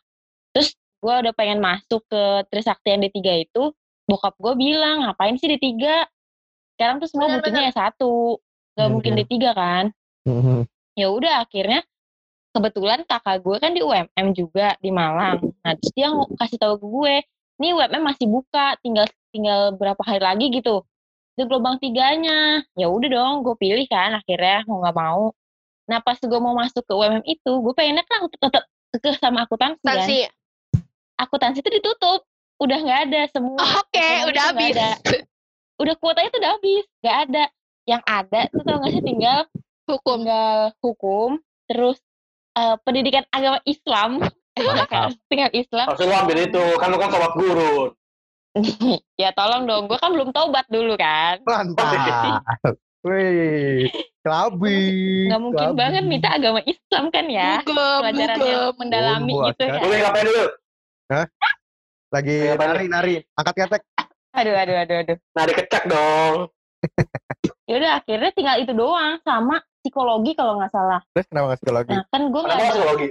[0.56, 0.72] terus
[1.04, 3.72] gue udah pengen masuk ke Trisakti yang D3 itu
[4.08, 6.04] bokap gue bilang ngapain sih D3
[6.74, 8.02] sekarang tuh semua butuhnya S1 gak
[8.74, 9.22] Hmm, mungkin iya.
[9.22, 9.84] D3 kan.
[10.24, 10.66] Mhm.
[10.94, 11.82] ya udah akhirnya
[12.54, 15.42] kebetulan kakak gue kan di UMM juga di Malang.
[15.60, 16.06] Nah terus dia
[16.38, 17.14] kasih tahu ke gue
[17.58, 20.86] nih UMM masih buka tinggal tinggal berapa hari lagi gitu.
[21.34, 22.62] Itu gelombang tiganya.
[22.78, 25.34] Ya udah dong gue pilih kan akhirnya mau nggak mau.
[25.90, 30.30] Nah pas gue mau masuk ke UMM itu gue pengennya kan tetap ke sama akuntansi
[30.30, 30.30] kan.
[31.18, 31.58] Akuntansi.
[31.58, 32.22] Itu ditutup
[32.62, 33.58] udah nggak ada semua.
[33.82, 34.74] Oke, ekonomi udah nggak habis.
[34.78, 34.90] ada.
[35.76, 37.44] Udah kuotanya tuh udah habis nggak ada
[37.84, 39.44] yang ada tuh tau gak sih tinggal
[39.84, 40.24] Hukum.
[40.24, 41.30] tinggal hukum
[41.66, 42.00] terus
[42.54, 44.22] eh, pendidikan agama Islam
[44.88, 47.90] kan tinggal Islam Harusnya lu ambil itu, kan lu kan sobat guru.
[49.20, 51.90] ya tolong dong gue kan belum taubat dulu kan Mantap.
[53.04, 53.92] Wih,
[54.24, 54.80] kelabi.
[55.28, 55.76] nggak mungkin kelabi.
[55.76, 60.00] banget minta agama Islam kan ya Bugem, pelajaran yang mendalami Oh, gitu ya Lu lagi
[60.00, 60.44] ngapain dulu?
[62.08, 62.64] Lagi Iya, Pak.
[62.64, 63.82] nari nari, angkat ketek.
[64.34, 66.36] Aduh aduh aduh aduh Nah, dikecek dong.
[67.68, 71.90] ya udah akhirnya tinggal itu doang sama psikologi kalau nggak salah Terus kenapa nggak psikologi?
[71.96, 73.08] nah kan gue nggak psikologi?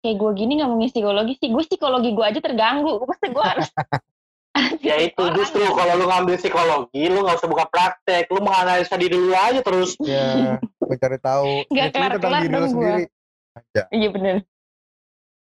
[0.00, 3.44] kayak gue gini nggak mau ngisi psikologi sih gue psikologi gue aja terganggu pasti gue
[3.44, 3.68] harus
[4.82, 9.14] Ya itu justru kalau lu ngambil psikologi, lu nggak usah buka praktek, lu menganalisa diri
[9.14, 9.94] dulu aja terus.
[10.02, 11.70] Ya, mencari tahu.
[11.70, 12.98] Nggak diri lu dong.
[13.54, 13.82] Aja.
[13.94, 14.36] Iya bener.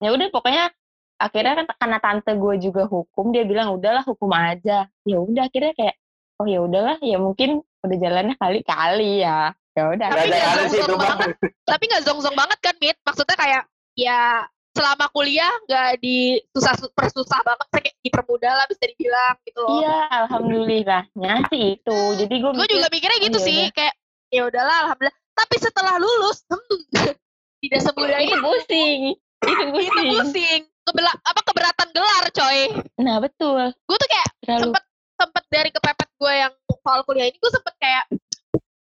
[0.03, 0.75] Ya udah pokoknya
[1.17, 4.89] akhirnya kan karena tante gue juga hukum dia bilang udahlah hukum aja.
[5.05, 5.97] Ya udah akhirnya kayak
[6.37, 9.57] oh ya udahlah ya mungkin udah jalannya kali-kali ya.
[9.77, 10.09] Ya udah.
[10.09, 11.09] Tapi nggak ada sih itu zong-zong mah.
[11.13, 11.31] banget.
[11.69, 12.97] Tapi nggak zong-zong banget kan, Mit?
[13.05, 13.63] Maksudnya kayak
[13.97, 19.81] ya selama kuliah nggak di susah persusah banget kayak dipermudah lah bisa dibilang gitu loh.
[19.81, 21.99] Iya alhamdulillahnya sih itu.
[22.21, 23.95] Jadi gue Gue juga mikirnya gitu oh, ya sih, kayak
[24.29, 25.19] ya udahlah alhamdulillah.
[25.37, 26.81] Tapi setelah lulus, hmm,
[27.65, 28.45] tidak semudah itu itu.
[28.45, 29.01] pusing.
[29.45, 30.63] Itu Itu pusing.
[30.87, 32.59] Kebela apa keberatan gelar, coy.
[33.03, 33.75] Nah betul.
[33.75, 34.83] Gue tuh kayak Terlalu sempet
[35.19, 36.53] sempet dari kepepet gue yang
[36.87, 38.05] soal kuliah ini gue sempet kayak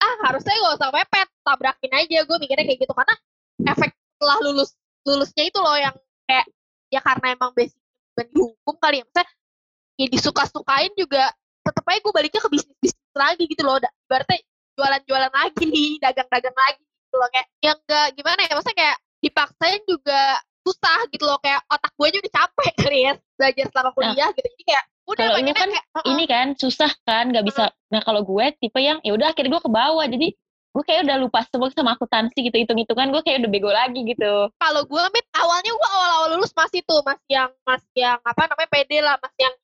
[0.04, 2.20] ah harusnya gak usah kepepet tabrakin aja.
[2.28, 3.16] Gue mikirnya kayak gitu karena
[3.72, 4.76] efek setelah lulus
[5.08, 5.96] lulusnya itu loh yang
[6.28, 6.46] kayak
[6.92, 7.80] ya karena emang basic
[8.12, 9.04] bukan di hukum kali ya.
[9.08, 9.28] Maksudnya
[9.96, 11.32] ya disuka-sukain juga
[11.64, 13.80] tetep aja gue baliknya ke bisnis bisnis lagi gitu loh.
[14.12, 14.44] Berarti
[14.76, 17.30] jualan-jualan lagi nih dagang-dagang lagi gitu loh.
[17.32, 18.52] Kayak yang enggak gimana ya?
[18.52, 20.22] Maksudnya kayak dipaksain juga
[20.66, 24.48] susah gitu loh kayak otak gue aja udah capek kali ya belajar selama kuliah gitu
[24.50, 27.70] jadi kayak udah Kalau pengennya kan kayak ini kan susah kan nggak bisa.
[27.94, 30.02] Nah kalau gue tipe yang ya udah akhirnya gue ke bawah.
[30.10, 30.34] Jadi
[30.76, 34.52] gue kayak udah lupa semua sama akuntansi gitu hitung-hitungan gue kayak udah bego lagi gitu.
[34.60, 38.68] kalau gue mit awalnya gue awal-awal lulus masih tuh masih yang masih yang apa namanya
[38.68, 39.56] pede lah masih yang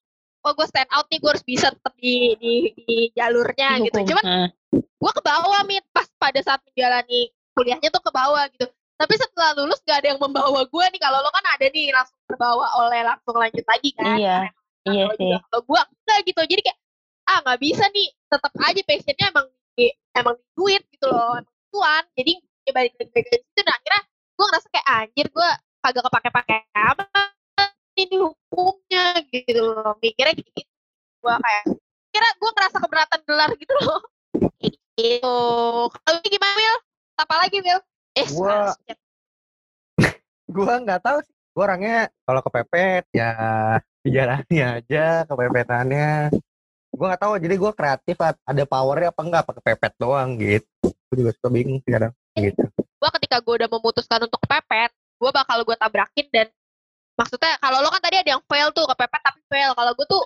[0.48, 4.24] oh gue stand out nih gue harus bisa tetap di di, di jalurnya gitu cuman
[4.24, 7.28] Nah, gue ke bawah mit pas pada saat menjalani
[7.60, 11.02] kuliahnya tuh ke bawah gitu tapi setelah lulus gak ada yang membawa gue nih.
[11.02, 14.14] Kalau lo kan ada nih langsung terbawa oleh langsung lanjut lagi kan.
[14.14, 14.38] Iya,
[14.86, 15.34] iya sih.
[15.50, 16.42] kalau gue enggak gitu.
[16.46, 16.80] Jadi kayak
[17.26, 18.10] ah nggak bisa nih.
[18.30, 21.34] Tetap aja passionnya emang di, emang di duit gitu loh.
[21.42, 23.62] Emang tuan jadi ya balik lagi ke situ.
[23.66, 24.02] Nah akhirnya
[24.38, 25.50] gue ngerasa kayak anjir gue
[25.82, 27.06] kagak kepake-pake apa
[27.98, 29.06] ini hukumnya?
[29.34, 29.98] Gitu loh.
[29.98, 30.62] Mikirnya gitu.
[31.26, 31.64] Gue kayak
[32.14, 34.02] kira gue ngerasa keberatan gelar gitu loh.
[34.62, 35.38] Kayak gitu.
[35.90, 36.78] Kalau gimana Will
[37.18, 37.82] apa lagi Will
[38.17, 38.74] eh Gua-.
[40.56, 41.36] Gua nggak tahu sih.
[41.52, 43.32] Gua orangnya kalau kepepet ya
[44.02, 46.32] dijalani aja kepepetannya.
[46.91, 47.34] Gua nggak tahu.
[47.39, 50.67] Jadi gua kreatif ada powernya apa enggak apa kepepet doang gitu.
[50.84, 52.63] Gua juga suka bingung sih kadang gitu.
[52.80, 56.47] gue ketika gue udah memutuskan untuk kepepet gue bakal gue tabrakin dan
[57.19, 60.23] maksudnya kalau lo kan tadi ada yang fail tuh kepepet tapi fail kalau gue tuh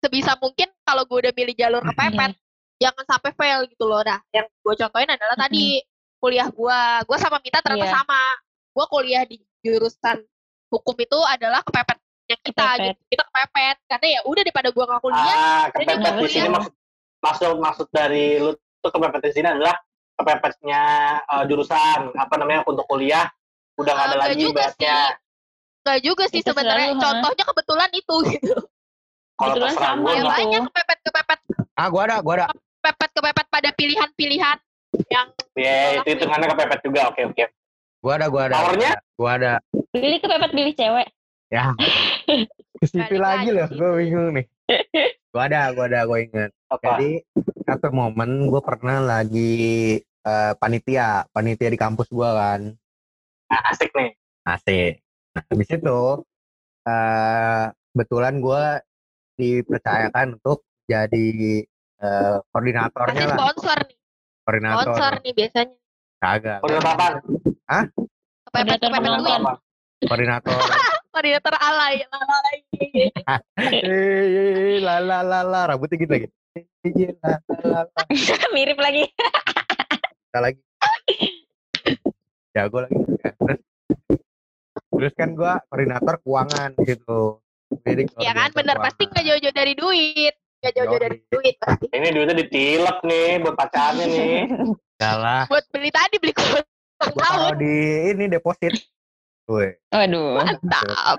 [0.00, 2.34] sebisa mungkin kalau gue udah milih jalur kepepet
[2.80, 5.80] jangan sampai fail gitu loh dah yang gue contohin adalah tadi
[6.20, 7.96] kuliah gue gue sama Mita ternyata Iya.
[7.96, 8.22] sama.
[8.70, 10.20] Gue kuliah di jurusan
[10.68, 12.86] hukum itu adalah kepepet yang kita Kepepet.
[12.86, 13.76] gitu kita kepepet.
[13.86, 16.72] Karena ya udah daripada gue nggak kuliah Ah, Jadi kepepet di sini maksud
[17.20, 19.74] maksud maksud dari lu tuh kepepet di sini adalah
[20.14, 20.82] kepepetnya
[21.18, 23.26] eh, jurusan apa namanya untuk kuliah.
[23.74, 24.96] Udah nggak ada Ah, nggak lagi juga ibaratnya.
[25.80, 26.88] nggak juga sih sebenarnya.
[26.94, 28.54] contohnya kebetulan itu gitu.
[29.34, 30.30] Kalau Kebetulan terserah sama gue ya gitu.
[30.30, 31.40] banyak kepepet kepepet
[31.72, 32.46] Ah, gua ada, gua ada.
[32.52, 34.56] kepepet kepepet pada pilihan-pilihan
[35.10, 37.44] yang ya itu hitungannya kepepet juga oke oke
[38.00, 38.56] Gua ada, gua ada.
[38.56, 38.92] Powernya?
[39.12, 39.52] Gua ada.
[39.92, 41.08] Pilih kepepet pilih cewek.
[41.52, 41.76] Ya.
[42.80, 44.46] Ke situ Balik lagi loh, gua bingung nih.
[45.30, 46.50] Gua ada, gua ada, gua inget.
[46.66, 47.22] apa Jadi
[47.62, 52.74] satu momen gue pernah lagi eh, panitia, panitia di kampus gua kan.
[53.46, 54.10] Ah, asik nih
[54.42, 54.98] AC.
[55.36, 56.00] Nah, habis itu
[56.88, 57.64] eh
[57.94, 58.64] kebetulan gue
[59.38, 61.62] dipercayakan untuk jadi
[62.02, 63.99] eh, koordinatornya Pasti lah sponsor nih.
[64.42, 65.74] Koordinator Sponsor nih biasanya.
[66.18, 67.14] kagak Koordinator apaan?
[68.44, 69.40] Kepepet Koordinator kepepet duit.
[69.40, 69.52] Apa?
[70.00, 70.56] koordinator
[71.10, 71.94] Koordinator alay.
[72.08, 72.56] alay.
[73.84, 76.28] eh la la la la rambutnya gitu lagi
[77.14, 78.02] la la la la
[78.54, 79.04] Mirip lagi.
[80.30, 80.60] kita lagi
[82.50, 83.30] jago lagi ya.
[83.36, 83.60] terus
[84.90, 87.38] terus kan gua koordinator keuangan gitu
[87.86, 89.12] jadi Ya kan bener pasti keuangan.
[89.12, 90.34] nggak jauh-jauh dari duit.
[90.60, 91.86] Nggak jauh-jauh dari duit pasti.
[91.88, 94.36] Ini duitnya ditilep nih buat pacarnya nih.
[95.00, 95.48] Salah.
[95.48, 97.52] Buat beli tadi beli taruh tahun.
[97.56, 97.74] di
[98.12, 98.76] ini deposit
[99.48, 99.72] Woi.
[99.88, 100.36] Waduh.
[100.36, 101.18] Mantap.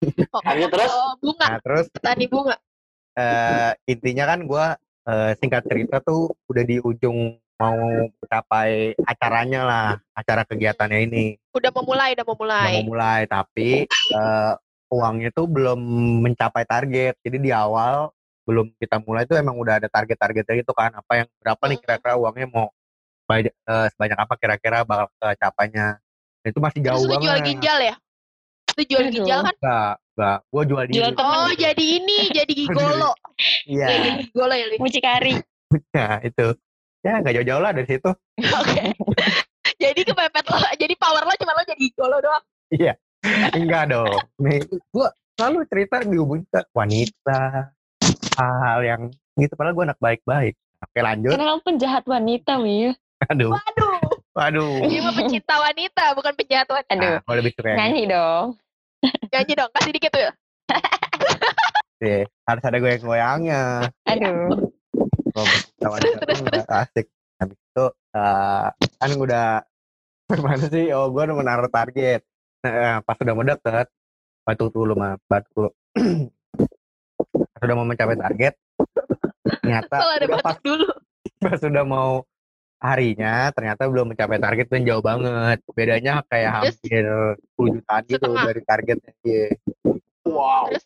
[0.48, 0.90] Lanjut terus.
[0.90, 1.46] Oh, bunga.
[1.46, 2.56] Nah terus Petani bunga.
[3.20, 4.66] eh, intinya kan gua
[5.04, 7.76] eh, singkat cerita tuh udah di ujung mau
[8.16, 11.36] mencapai acaranya lah, acara kegiatannya ini.
[11.52, 12.72] Udah mau mulai, udah mau Udah mulai.
[12.80, 14.52] mau mulai, tapi eh,
[14.88, 15.76] uangnya tuh belum
[16.24, 17.20] mencapai target.
[17.20, 18.08] Jadi di awal
[18.50, 20.90] belum kita mulai tuh emang udah ada target-targetnya gitu kan.
[20.90, 22.66] Apa yang berapa nih kira-kira uangnya mau
[23.30, 26.02] banyak, eh, sebanyak apa kira-kira bakal kecapainya.
[26.42, 27.48] Itu masih jauh Terus lu jual banget.
[27.54, 27.94] ginjal ya?
[28.74, 29.14] Lu jual Aduh.
[29.14, 29.54] ginjal kan?
[29.54, 30.38] Enggak, enggak.
[30.50, 30.96] Gua jual diri.
[30.98, 31.12] Jual.
[31.14, 33.12] Oh, jadi ini, jadi gigolo.
[33.70, 34.76] Iya, Ya, jadi gigolo ya, Li.
[34.82, 35.34] Mucikari.
[35.94, 36.46] nah, itu.
[37.00, 38.10] Ya, nggak jauh-jauh lah dari situ.
[38.60, 38.84] Oke.
[39.80, 42.44] jadi kepepet lo, jadi power lo cuma lo jadi gigolo doang.
[43.54, 44.16] Enggak dong.
[44.40, 44.60] Nih,
[44.92, 47.72] gua selalu cerita dihubungin ke wanita.
[48.40, 49.02] Hal yang
[49.36, 49.52] gitu.
[49.52, 50.54] Padahal gua anak baik-baik.
[50.80, 51.36] Oke lanjut.
[51.36, 52.96] Karena lo penjahat wanita, Will.
[53.28, 54.00] Aduh, Waduh,
[54.32, 54.80] waduh.
[54.88, 56.92] dia mah pecinta wanita, bukan penjahat wanita.
[56.96, 57.14] Aduh.
[57.20, 58.46] Nah, lebih suka yang Nyanyi dong.
[59.28, 60.24] Nyanyi dong, kasih dikit tuh.
[62.00, 62.24] gitu ya.
[62.48, 63.62] Harus ada goyang-goyangnya.
[64.08, 64.72] Aduh.
[65.36, 67.06] Gua pecinta wanita terus, tuh nggak asik.
[67.36, 67.84] Habis itu
[68.16, 68.66] eh,
[68.96, 69.48] kan udah
[70.32, 70.84] gimana sih?
[70.96, 72.24] Oh, gua udah menaruh target.
[72.64, 73.86] Nah, pas udah mau deket,
[74.48, 75.68] batu dulu mah, batu dulu.
[77.60, 78.54] Pas udah mau mencapai target,
[79.60, 79.96] ternyata
[80.40, 80.88] pas dulu.
[81.44, 82.24] pas udah mau
[82.80, 86.76] harinya ternyata belum mencapai target dan jauh banget bedanya kayak Terus?
[86.80, 87.04] hampir
[87.60, 88.44] 10 jutaan gitu Setengah.
[88.48, 89.46] dari targetnya Iya.
[90.24, 90.64] Wow.
[90.72, 90.84] Terus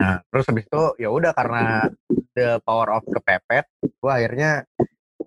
[0.00, 1.92] nah terus habis itu ya udah karena
[2.32, 3.68] the power of kepepet
[4.00, 4.64] gua akhirnya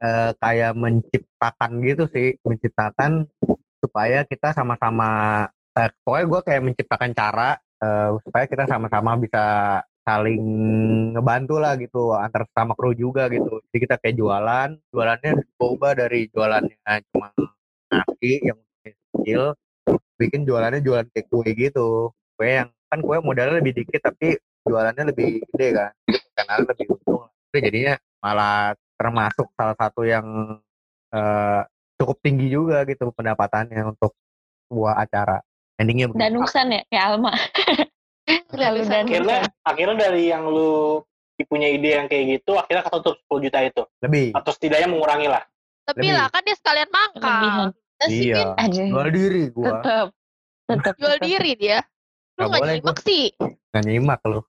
[0.02, 3.30] eh, kayak menciptakan gitu sih menciptakan
[3.78, 5.46] supaya kita sama-sama
[5.78, 9.46] eh, pokoknya gue kayak menciptakan cara eh, supaya kita sama-sama bisa
[10.08, 10.40] saling
[11.12, 13.60] ngebantu lah gitu antar sama kru juga gitu.
[13.68, 16.80] Jadi kita kayak jualan jualannya ubah dari jualannya
[17.12, 17.28] cuma
[17.92, 19.52] nasi yang kecil
[20.16, 22.16] bikin jualannya jualan kayak kue gitu.
[22.40, 25.92] Kue yang kan kue modalnya lebih dikit tapi jualannya lebih gede kan
[26.40, 27.28] karena lebih untung.
[27.52, 27.94] Itu jadinya
[28.24, 30.24] malah termasuk salah satu yang
[31.12, 31.62] eh,
[32.00, 34.16] cukup tinggi juga gitu pendapatannya untuk
[34.72, 35.44] sebuah acara.
[35.76, 36.24] Endingnya begitu.
[36.24, 37.34] Danusan ya, kayak Alma.
[38.28, 38.80] Terlalu.
[38.84, 41.00] Akhirnya akhirnya dari yang lu
[41.40, 43.82] punya ide yang kayak gitu, akhirnya ketutup 10 juta itu.
[44.02, 45.44] lebih Atau setidaknya mengurangi lah.
[45.88, 46.12] lebih Lebih.
[46.14, 47.56] lah kan dia sekalian mangkal.
[48.04, 48.88] Iya Aduh.
[48.90, 50.08] jual diri gua Tetep.
[50.68, 50.94] Tetep.
[50.98, 51.80] jual diri dia.
[52.36, 53.26] Lu Nggak nyimak sih.
[53.40, 54.42] nggak nyimak lu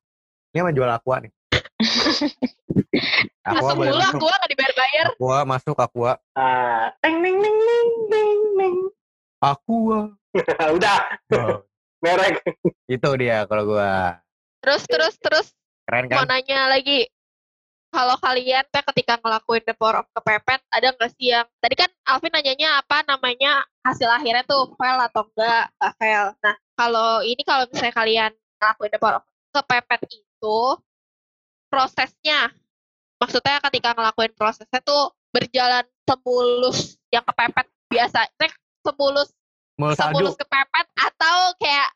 [0.49, 1.33] ini mah jual aqua nih
[3.43, 5.07] aqua Masuk boleh mulu aku nggak dibayar-bayar.
[5.11, 8.76] aqua masuk aqua Ah, teng neng neng neng neng neng.
[9.39, 10.12] aqua
[10.76, 10.99] Udah,
[11.33, 11.64] Oh,
[12.03, 12.42] merek.
[12.94, 14.18] itu dia kalau gua
[14.62, 15.46] Terus terus terus
[15.86, 17.07] keren mau kan nanya lagi.
[17.88, 21.88] Kalau kalian teh ketika ngelakuin the power of kepepet, ada nggak sih yang tadi kan
[22.05, 26.26] Alvin nanyanya apa namanya hasil akhirnya tuh fail atau enggak nggak fail.
[26.44, 29.24] Nah kalau ini kalau misalnya kalian ngelakuin the power of
[29.57, 30.59] kepepet itu
[31.72, 32.53] prosesnya,
[33.16, 38.53] maksudnya ketika ngelakuin prosesnya tuh berjalan semulus yang kepepet biasa, Nek,
[38.84, 39.32] semulus
[39.79, 41.89] mau salju semulus kepepet atau kayak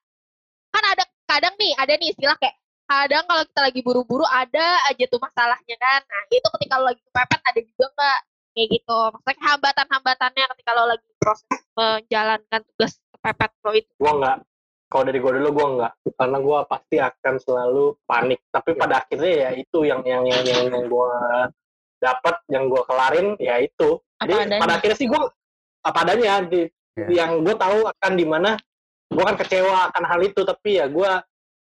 [0.70, 2.56] kan ada kadang nih ada nih istilah kayak
[2.86, 7.02] kadang kalau kita lagi buru-buru ada aja tuh masalahnya kan nah itu ketika lo lagi
[7.10, 8.18] kepepet ada juga nggak
[8.52, 14.38] kayak gitu maksudnya hambatan-hambatannya ketika lo lagi proses menjalankan tugas kepepet lo itu Gua nggak.
[14.92, 18.44] Kalau dari gua dulu gua nggak, karena gua pasti akan selalu panik.
[18.52, 21.16] Tapi pada akhirnya ya itu yang yang yang yang, yang gua
[21.96, 23.96] dapat, yang gua kelarin ya itu.
[24.20, 24.60] Apa Jadi adanya.
[24.60, 25.32] pada akhirnya sih gua
[25.80, 27.24] apa adanya di Ya.
[27.24, 28.60] yang gue tahu akan di mana
[29.08, 31.10] gue kan kecewa akan hal itu tapi ya gue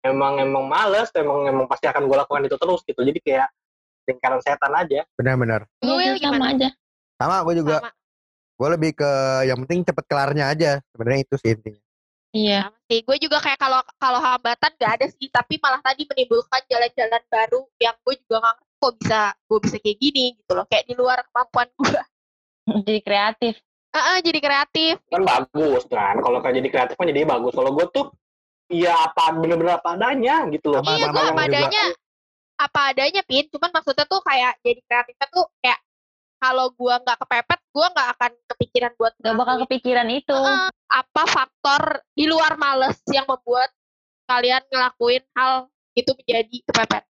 [0.05, 3.49] emang emang males emang emang pasti akan gue lakukan itu terus gitu jadi kayak
[4.05, 6.69] lingkaran setan aja benar-benar Iya, Will, sama aja.
[7.17, 7.91] sama gue juga sama
[8.57, 9.11] gue lebih ke
[9.49, 11.81] yang penting cepet kelarnya aja sebenarnya itu sih intinya
[12.37, 12.61] Iya.
[12.69, 16.61] sama sih gue juga kayak kalau kalau hambatan gak ada sih tapi malah tadi menimbulkan
[16.69, 20.64] jalan-jalan baru yang gue juga nggak ngerti kok bisa gue bisa kayak gini gitu loh
[20.69, 22.01] kayak di luar kemampuan gue
[22.85, 23.55] Jadi kreatif.
[23.97, 25.01] Ah, jadi kreatif.
[25.09, 26.21] Kan bagus kan?
[26.21, 27.53] Kalau kayak jadi kreatif kan jadi bagus.
[27.57, 28.07] Kalau gue tuh
[28.69, 30.83] ya apa bener-bener apa adanya gitu loh.
[30.85, 31.85] Iya gue apa juga- adanya
[32.57, 33.45] apa adanya pin.
[33.49, 35.81] Cuman maksudnya tuh kayak jadi kreatifnya tuh kayak
[36.37, 40.37] kalau gua nggak kepepet gua nggak akan kepikiran buat Gak bakal kepikiran itu.
[40.37, 41.83] Heeh, apa faktor
[42.13, 43.73] di luar males yang membuat
[44.29, 47.05] kalian ngelakuin hal itu menjadi kepepet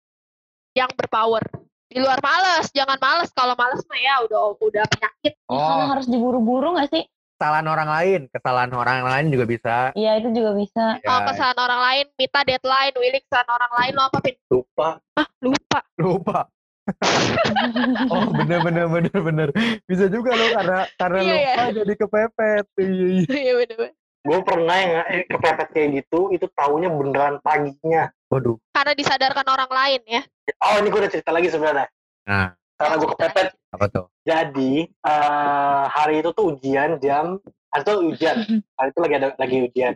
[0.79, 1.43] yang berpower
[1.87, 5.91] di luar males jangan males kalau males mah ya udah udah penyakit Ya, karena Oh,
[5.95, 7.05] harus diburu-buru gak sih?
[7.37, 9.77] kesalahan orang lain, kesalahan orang lain juga bisa.
[9.93, 10.97] Iya itu juga bisa.
[11.05, 14.89] kalau Ya, kesalahan orang lain minta deadline Willy kesalahan orang lain lo apa pin lupa
[15.15, 16.39] ah lupa lupa.
[18.15, 19.49] Oh, bener bener bener bener.
[19.85, 22.65] Bisa juga loh karena karena Iya, lupa jadi kepepet.
[22.79, 23.25] Iya, iya.
[23.27, 23.79] iya bener
[24.27, 28.59] gue pernah yang eh, kepepet kayak gitu itu taunya beneran paginya Waduh.
[28.75, 30.23] karena disadarkan orang lain ya.
[30.63, 31.87] Oh ini gue udah cerita lagi sebenarnya.
[32.27, 33.49] Nah, karena gue kepepet.
[33.71, 34.07] Apa tuh?
[34.27, 37.39] jadi eh, hari itu tuh ujian jam
[37.71, 38.37] hari itu ujian.
[38.79, 39.95] Hari itu lagi ada lagi ujian.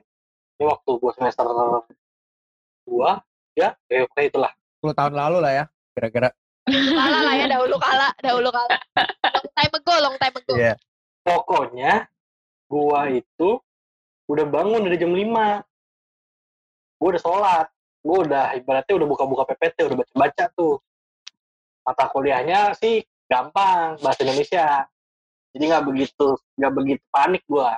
[0.60, 1.44] Ini waktu gue semester
[2.86, 3.22] dua
[3.58, 4.52] ya eh, kayak itulah.
[4.80, 6.30] 10 tahun lalu lah ya, kira-kira.
[6.70, 8.76] kala lah ya dahulu kala dahulu kala
[9.34, 10.54] long time ago long time ago.
[10.54, 10.74] Iya.
[11.20, 11.92] pokoknya
[12.70, 13.58] gua itu
[14.30, 15.18] udah bangun dari jam 5
[17.00, 17.66] gua udah sholat
[18.00, 20.80] gua udah ibaratnya udah buka-buka PPT udah baca-baca tuh.
[21.84, 24.84] Mata kuliahnya sih gampang bahasa Indonesia.
[25.50, 27.76] Jadi nggak begitu nggak begitu panik gua.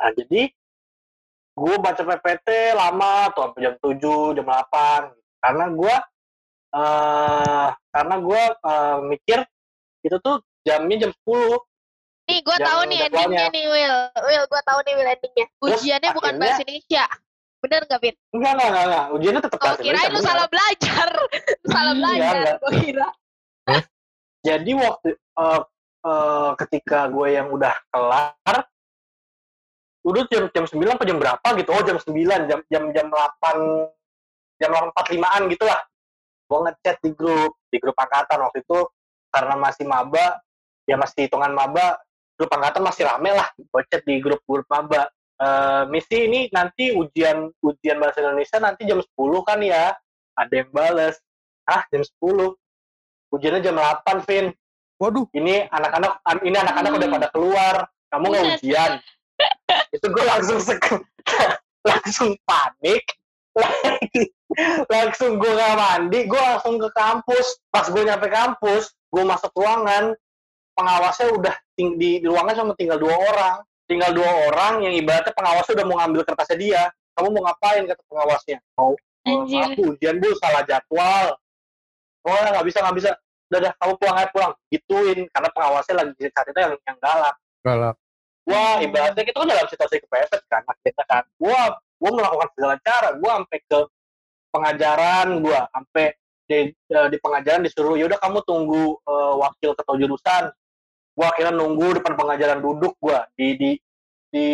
[0.00, 0.48] Nah jadi
[1.52, 5.96] gua baca PPT lama tuh sampai jam 7 jam 8 karena gua
[6.70, 9.38] eh karena gua eh, mikir
[10.00, 11.58] itu tuh jamnya jam 10
[12.30, 15.46] nih gue tahu nih endingnya nih Will Will gue tahu nih Will endingnya.
[15.50, 17.04] Terus ujiannya bukan akhirnya- bahasa Indonesia
[17.60, 18.14] bener nggak Pin?
[18.32, 19.06] enggak enggak enggak, enggak.
[19.14, 21.08] ujiannya tetap Oh kirain lu salah belajar.
[21.72, 23.08] Salah Hmm, belajar gue kira.
[24.40, 25.62] Jadi waktu eh,
[26.08, 28.58] eh, ketika gue yang udah kelar
[30.00, 31.70] udah jam jam sembilan atau jam berapa gitu?
[31.76, 33.56] Oh jam sembilan jam jam jam delapan
[34.56, 35.80] jam delapan empat limaan gitu lah
[36.50, 38.80] gue ngechat di grup di grup angkatan waktu itu.
[39.30, 40.42] Karena masih maba
[40.88, 42.00] ya masih hitungan maba
[42.34, 43.46] grup angkatan masih rame lah.
[43.54, 45.06] Gue chat di grup grup maba
[45.40, 49.08] Eh misi ini nanti ujian ujian bahasa Indonesia nanti jam 10
[49.40, 49.96] kan ya.
[50.36, 51.16] Ada yang bales.
[51.64, 52.52] Ah jam 10
[53.32, 54.52] ujiannya jam 8 Vin.
[55.00, 57.16] Waduh, ini anak-anak an- ini anak-anak udah Hmm.
[57.16, 57.74] pada keluar.
[58.12, 58.56] Kamu nggak Buset.
[58.60, 58.92] ujian.
[59.96, 61.08] Itu gue langsung sek-
[61.88, 63.04] langsung panik.
[64.92, 67.64] Langsung gue nggak mandi gue langsung ke kampus.
[67.70, 70.12] Pas gue nyampe kampus gue masuk ruangan.
[70.76, 73.56] Pengawasnya udah ting- di, di ruangan cuma tinggal dua orang
[73.90, 76.82] tinggal dua orang yang ibaratnya pengawasnya udah mau ngambil kertasnya dia.
[77.18, 78.62] Kamu mau ngapain kata pengawasnya?
[78.78, 78.94] Mau
[79.28, 81.36] Oh, Bu, ujian bu salah jadwal.
[82.24, 83.10] Oh nggak bisa nggak bisa.
[83.52, 84.52] Udah dah kamu pulang aja pulang.
[84.72, 87.36] Gituin karena pengawasnya lagi saat itu yang yang galak.
[87.60, 87.96] Galak.
[88.48, 91.22] wah ibaratnya kita kan dalam situasi kepepet kan kita kan.
[91.36, 93.08] Gua gua melakukan segala cara.
[93.20, 93.80] Gua sampai ke
[94.50, 96.06] pengajaran gua sampai
[96.48, 100.44] di, eh, di pengajaran disuruh yaudah kamu tunggu eh, wakil ketua jurusan
[101.20, 103.28] gua akhirnya nunggu depan pengajaran duduk gua.
[103.36, 103.70] Di di
[104.32, 104.46] di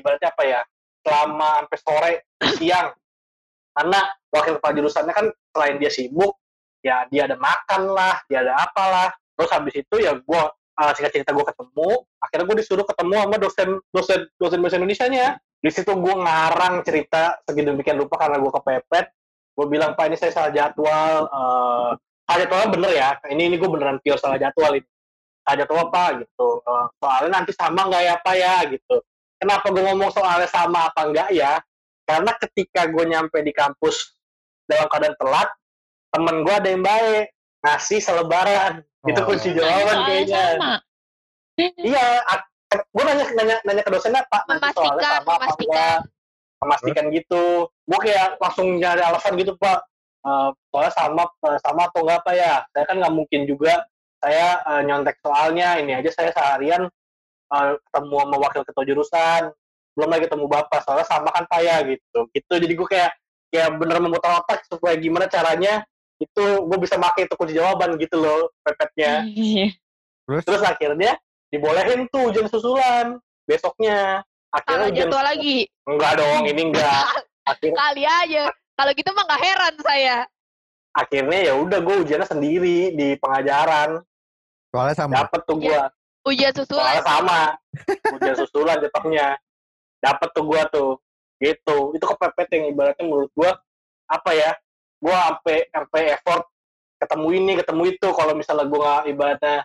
[0.00, 0.60] ibaratnya apa ya
[1.04, 2.12] selama sampai sore
[2.56, 2.88] siang.
[3.76, 4.00] Karena
[4.32, 6.40] wakil kepala jurusannya kan selain dia sibuk
[6.80, 9.12] ya dia ada makan lah dia ada apalah.
[9.36, 10.48] Terus habis itu ya gua
[10.80, 11.90] uh, singkat cerita gue ketemu
[12.22, 15.26] akhirnya gue disuruh ketemu sama dosen dosen dosen bahasa Indonesia nya
[15.60, 19.06] di situ gue ngarang cerita sedemikian rupa karena gue kepepet.
[19.54, 21.90] Gue bilang pak ini saya salah jadwal uh,
[22.26, 24.88] salah jadwalnya bener ya ini ini gue beneran pure salah jadwal ini
[25.44, 26.48] salah jadwal apa gitu.
[26.64, 28.96] Uh, soalnya nanti sama nggak ya pak ya gitu.
[29.36, 31.60] Kenapa gue ngomong soalnya sama apa enggak ya?
[32.04, 34.16] Karena ketika gue nyampe di kampus
[34.64, 35.48] dalam keadaan telat
[36.08, 37.28] temen gue ada yang baik
[37.60, 38.80] ngasih selebaran.
[39.04, 39.26] Itu Oh.
[39.28, 40.42] kunci jawaban Soalnya kayaknya.
[40.56, 40.72] sama.
[41.78, 42.04] iya
[42.74, 45.70] gue nanya nanya nanya ke dosennya pak nanti soalnya Memastikan, sama apa memastikan.
[45.70, 45.98] enggak
[46.58, 47.44] memastikan gitu.
[47.84, 49.84] Gue kayak langsung nyari alasan gitu pak
[50.24, 52.64] Eh, soalnya sama eh, sama atau enggak apa ya?
[52.72, 53.84] Saya kan nggak mungkin juga
[54.24, 56.88] saya eh, nyontek soalnya ini aja saya seharian
[57.52, 59.42] eh, ketemu sama wakil ketua jurusan
[59.94, 63.12] belum lagi ketemu bapak soalnya sama kan pak ya gitu gitu jadi gue kayak
[63.52, 65.84] kayak bener memutar otak supaya gimana caranya
[66.18, 69.22] itu gue bisa pakai itu kunci jawaban gitu loh pepetnya.
[70.26, 71.14] Terus Terus akhirnya
[71.52, 74.24] dibolehin tuh ujian susulan besoknya.
[74.50, 77.02] Akhirnya ujian jadwal lagi enggak dong, ini enggak.
[77.50, 80.16] Akhirnya kali aja kalau gitu mah nggak heran saya
[80.94, 83.98] akhirnya ya udah gue ujiannya sendiri di pengajaran.
[84.74, 85.14] Soalnya sama.
[85.22, 85.82] Dapet tuh gue.
[86.24, 87.40] ujian susulan Soalnya sama.
[88.18, 89.26] Ujian susulan jatuhnya.
[90.02, 90.90] Dapet tuh gue tuh.
[91.38, 91.76] Gitu.
[91.94, 93.50] Itu kepepet yang ibaratnya menurut gue
[94.10, 94.50] apa ya?
[94.98, 96.44] Gue sampai sampai effort
[96.98, 98.08] ketemu ini, ketemu itu.
[98.10, 99.56] Kalau misalnya gue nggak ibaratnya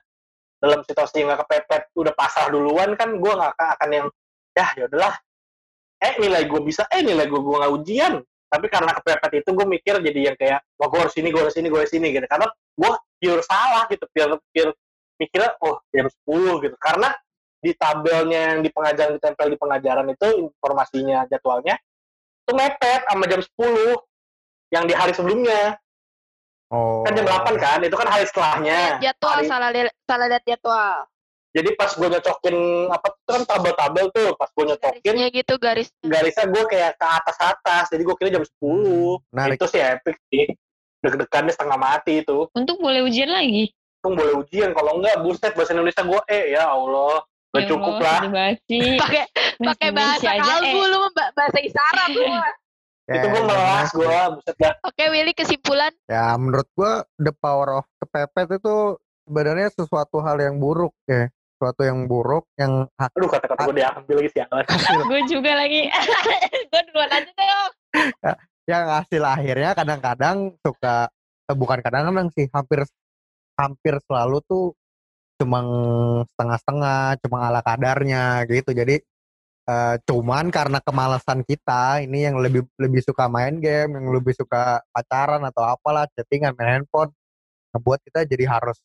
[0.59, 4.07] dalam situasi nggak kepepet, udah pasrah duluan kan gue nggak akan- yang
[4.51, 5.15] ya ya udahlah.
[6.03, 8.13] Eh nilai gue bisa, eh nilai gue gue nggak ujian.
[8.49, 11.53] tapi karena kepepet itu gue mikir jadi yang kayak wah gue harus ini gue harus
[11.53, 12.91] ini gue harus ini gitu karena gue
[13.21, 14.73] pure salah gitu pure pure
[15.19, 17.11] mikirnya oh jam 10 gitu karena
[17.59, 21.75] di tabelnya yang di pengajaran ditempel di pengajaran itu informasinya jadwalnya
[22.39, 23.99] itu mepet sama jam 10
[24.71, 25.75] yang di hari sebelumnya
[26.69, 27.01] Oh.
[27.01, 31.01] kan jam 8 kan itu kan hari setelahnya Jadwal Hari- salah li- salah lihat jadwal.
[31.49, 32.57] jadi pas gue nyocokin
[32.87, 35.89] apa itu kan tabel-tabel tuh pas gue nyocokin Garisnya gitu garis.
[35.99, 39.57] garisnya gue kayak ke atas atas jadi gue kira jam 10 Menarik.
[39.57, 40.45] itu sih epic sih
[41.01, 43.73] deg-degannya setengah mati itu Untuk boleh ujian lagi.
[43.99, 47.19] Untung boleh ujian kalau enggak buset bahasa Indonesia gue eh ya Allah
[47.51, 48.95] gak Ya cukup Allah, lah sih.
[49.03, 49.23] Pakai
[49.59, 50.87] pakai bahasa kalbu eh.
[50.87, 52.23] lu bahasa isyarat lu.
[52.31, 52.53] mah.
[53.09, 57.85] itu gue Ya, melas gue buset Oke Willy kesimpulan Ya menurut gua the power of
[57.99, 58.95] kepepet itu
[59.25, 61.27] sebenarnya sesuatu hal yang buruk ya.
[61.51, 65.81] Sesuatu yang buruk yang hak- aduh kata-kata gue diambil lagi sialan hasil, Gue juga lagi.
[66.63, 67.71] gue duluan aja deh Om.
[68.63, 71.11] yang hasil akhirnya kadang-kadang suka
[71.43, 72.87] eh, bukan kadang-kadang sih hampir
[73.59, 74.65] hampir selalu tuh
[75.35, 75.59] cuma
[76.25, 78.71] setengah-setengah, cuma ala kadarnya gitu.
[78.71, 78.95] Jadi
[79.65, 84.79] eh, cuman karena kemalasan kita ini yang lebih lebih suka main game, yang lebih suka
[84.89, 87.11] pacaran atau apalah chattingan main handphone
[87.71, 88.79] ngebuat kita jadi harus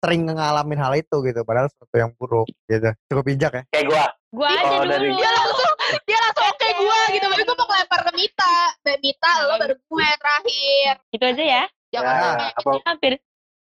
[0.00, 4.04] sering ngalamin hal itu gitu padahal sesuatu yang buruk gitu cukup bijak ya kayak gue
[4.30, 4.90] Gue aja Oh, dulu.
[4.94, 5.72] dari- Dia langsung
[6.06, 7.24] dia langsung oke gue gitu.
[7.26, 8.54] Tapi gue mau ngelempar ke Mita.
[8.80, 10.92] Mbak Mita lo baru gue terakhir.
[11.10, 11.62] Itu aja ya.
[11.90, 13.12] Jangan Ya, sampai apa Hampir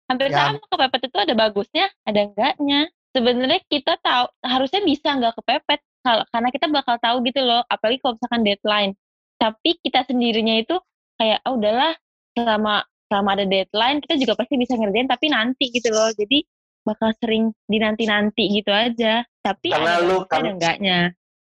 [0.06, 0.50] hampir Ya.
[0.50, 2.80] sama kepepet itu ada bagusnya, ada enggaknya.
[3.10, 7.98] Sebenarnya kita tahu harusnya bisa nggak kepepet kalau karena kita bakal tahu gitu loh, apalagi
[7.98, 8.92] kalau misalkan deadline.
[9.36, 10.76] Tapi kita sendirinya itu
[11.16, 11.92] kayak ah udahlah
[12.32, 16.12] selama selama ada deadline kita juga pasti bisa ngerjain tapi nanti gitu loh.
[16.12, 16.44] Jadi
[16.82, 19.26] bakal sering dinanti-nanti gitu aja.
[19.40, 21.00] Tapi Karena ada lu kan- ada enggaknya.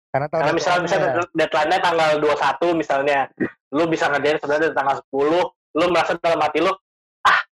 [0.09, 3.19] karena tahu karena misalnya misalnya deadline-nya tanggal 21 misalnya
[3.69, 5.43] lu bisa ngerjain sebenarnya dari tanggal 10
[5.75, 6.71] lu merasa dalam hati lu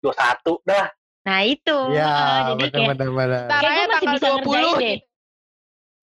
[0.05, 0.86] 21 dah
[1.26, 1.78] Nah itu.
[1.90, 3.51] Heeh, jadi kayak benar-benar.
[3.51, 4.94] Ntar Kayak gue masih tanggal bisa 20 ngerjain deh.
[4.94, 5.07] gitu.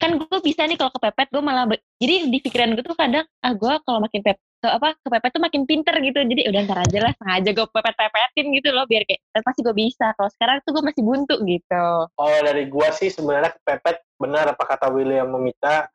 [0.03, 1.63] kan gue bisa nih kalau kepepet gue malah
[1.95, 5.39] jadi di pikiran gue tuh kadang ah gue kalau makin pep ke apa kepepet tuh
[5.39, 9.07] makin pinter gitu jadi udah ntar aja lah sengaja gue pepet pepetin gitu loh biar
[9.07, 11.87] kayak "Eh, pasti gue bisa kalau sekarang tuh gue masih buntu gitu
[12.19, 15.87] Oh dari gua sih sebenarnya kepepet benar apa kata William meminta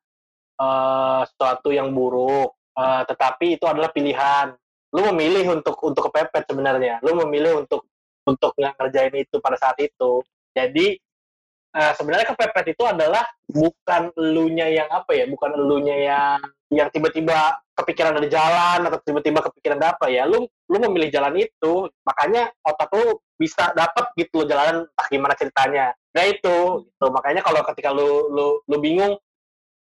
[0.57, 4.55] eh sesuatu yang buruk, Eh, tetapi itu adalah pilihan.
[4.95, 7.01] Lu memilih untuk untuk kepepet sebenarnya.
[7.05, 7.85] Lu memilih untuk
[8.25, 10.25] untuk nggak ngerjain itu pada saat itu.
[10.53, 10.97] Jadi
[11.77, 17.57] eh, sebenarnya kepepet itu adalah bukan elunya yang apa ya, bukan elunya yang yang tiba-tiba
[17.73, 20.29] kepikiran dari jalan atau tiba-tiba kepikiran apa ya.
[20.29, 25.35] Lu lu memilih jalan itu, makanya otak lu bisa dapat gitu loh jalan entah gimana
[25.39, 25.95] ceritanya.
[26.13, 27.07] Nah itu, gitu.
[27.15, 29.17] makanya kalau ketika lu lu lu bingung,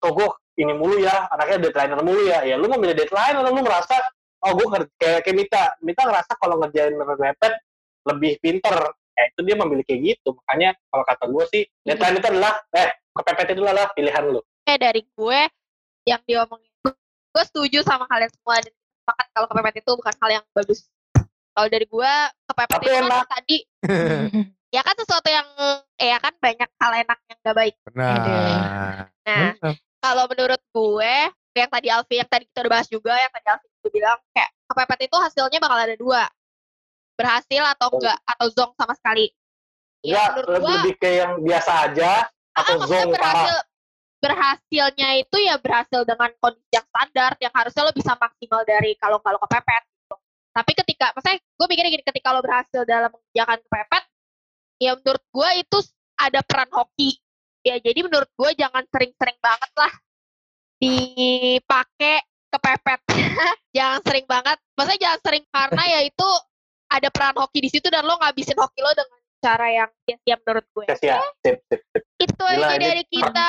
[0.02, 0.28] kok gue
[0.60, 3.96] ini mulu ya, anaknya deadline mulu ya, ya lu mau milih deadline atau lu merasa,
[4.44, 4.66] oh gue
[5.00, 7.54] kayak kayak Mita, Mita ngerasa kalau ngerjain mepet
[8.04, 8.76] lebih pinter,
[9.16, 10.36] ya itu dia memilih kayak gitu.
[10.36, 14.40] Makanya kalau kata gue sih, deadline itu adalah, eh kepepet itu adalah pilihan lu.
[14.68, 15.40] Eh dari gue
[16.04, 16.68] yang diomongin
[17.34, 20.80] gue setuju sama kalian semua dan sepakat kalau kepepet itu bukan hal yang bagus.
[21.54, 22.12] Kalau dari gue
[22.46, 23.26] kepepet Tapi itu kan enak.
[23.30, 23.58] tadi
[24.76, 25.48] ya kan sesuatu yang
[25.98, 27.74] eh ya kan banyak hal enak yang gak baik.
[27.90, 28.16] Benar.
[29.26, 29.74] Nah Benar.
[29.98, 31.14] kalau menurut gue
[31.54, 34.50] yang tadi Alfi yang tadi kita udah bahas juga yang tadi Alfi juga bilang kayak
[34.66, 36.22] kepepet itu hasilnya bakal ada dua
[37.14, 39.30] berhasil atau enggak atau zong sama sekali.
[40.02, 42.10] Ya, Ya menurut lebih, gue lebih kayak yang biasa aja,
[42.54, 43.14] Ah, atau maksudnya zong parah.
[43.14, 43.58] berhasil
[44.24, 49.20] berhasilnya itu ya berhasil dengan kondisi yang standar yang harusnya lo bisa maksimal dari kalau
[49.20, 50.16] kalau kepepet gitu.
[50.54, 54.04] Tapi ketika, maksudnya gue mikirnya gini, ketika lo berhasil dalam mengerjakan kepepet,
[54.80, 55.78] ya menurut gue itu
[56.16, 57.10] ada peran hoki.
[57.64, 59.92] Ya jadi menurut gue jangan sering-sering banget lah
[60.84, 62.16] dipakai
[62.52, 63.00] kepepet.
[63.76, 66.28] jangan sering banget, maksudnya jangan sering karena ya itu
[66.92, 70.66] ada peran hoki di situ dan lo ngabisin hoki lo dengan cara yang sia-sia menurut
[70.72, 70.84] gue.
[70.88, 71.18] Ya, sih ya.
[71.44, 72.02] Sip, sip, sip.
[72.16, 73.48] Itu Gila, aja dari kita.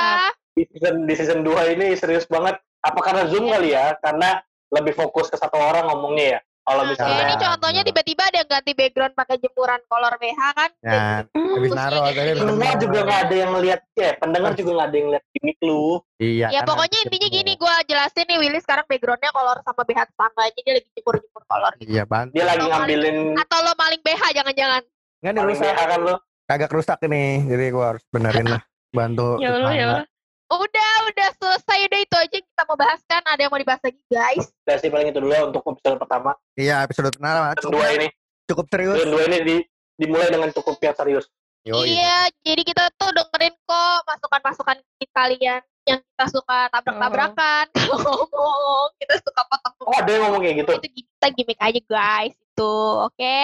[0.55, 2.59] Di season, di season 2 ini serius banget.
[2.83, 3.95] Apa karena Zoom kali ya?
[4.03, 4.43] Karena
[4.75, 6.39] lebih fokus ke satu orang ngomongnya ya.
[6.66, 7.89] Kalau misalnya kayak ini contohnya benar.
[7.93, 10.72] tiba-tiba ada yang ganti background pakai jemuran kolor BH kan.
[10.82, 14.95] Ya, habis naro tadi pendengar juga nggak ada yang ngeliat ya pendengar juga nggak ada
[14.97, 16.47] yang ngeliat gimmick lu Iya.
[16.49, 20.61] Ya kan pokoknya intinya gini, gue jelasin nih Willy sekarang backgroundnya kolor sama BH tetangganya
[20.63, 21.74] dia lagi jemur-jemur kolor.
[21.84, 22.32] Iya, bantu.
[22.34, 24.82] dia lagi Atau ngambilin Atau lo maling BH jangan-jangan.
[25.22, 25.76] Enggak nih paling rusak.
[25.76, 27.24] Kan lu Kagak rusak ini.
[27.45, 28.61] Jadi gua harus benerin lah.
[28.95, 29.43] Bantu.
[29.43, 29.86] ya Allah ya.
[29.91, 30.05] Allah
[30.45, 33.21] Udah, udah selesai udah itu aja kita mau bahas kan.
[33.23, 34.45] Ada yang mau dibahas lagi guys.
[34.61, 37.87] dan sih paling itu dulu ya untuk episode pertama Iya, episode pertama episode cukup, dua
[37.91, 38.07] ini
[38.45, 38.93] cukup serius.
[38.95, 39.55] episode dua ini di,
[39.95, 41.25] dimulai dengan cukup yang serius
[41.63, 41.85] Yoi.
[41.91, 44.77] Iya, jadi kita tuh dengerin kok masukan-masukan
[45.11, 45.61] kalian.
[45.83, 50.71] yang kita suka tabrak-tabrakan kalau ngomong kita suka potong Oh ada yang ngomong kayak gitu.
[50.75, 53.37] itu kita gimmick aja guys itu oke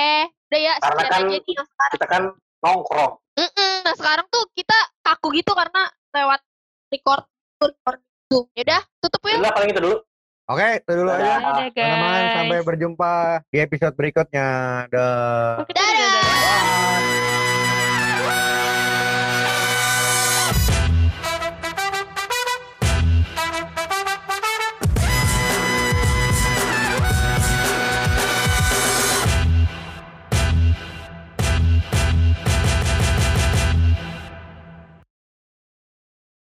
[0.50, 2.22] udah ya Karena sekian kan- aja nih yang sekarang Kita kan
[2.60, 3.14] nongkrong.
[3.32, 5.82] Mm-mm, nah sekarang tuh kita kaku gitu karena
[6.12, 6.42] lewat
[6.92, 7.24] record
[7.58, 9.98] record Zoom ya udah tutup ya Udah paling itu dulu.
[10.52, 11.24] Oke, itu dulu Dadah.
[11.24, 11.52] aja.
[11.64, 13.14] Dadah Teman-teman, sampai berjumpa
[13.48, 14.48] di episode berikutnya.
[14.92, 15.64] Dah.
[15.64, 17.21] Kita udah- dadah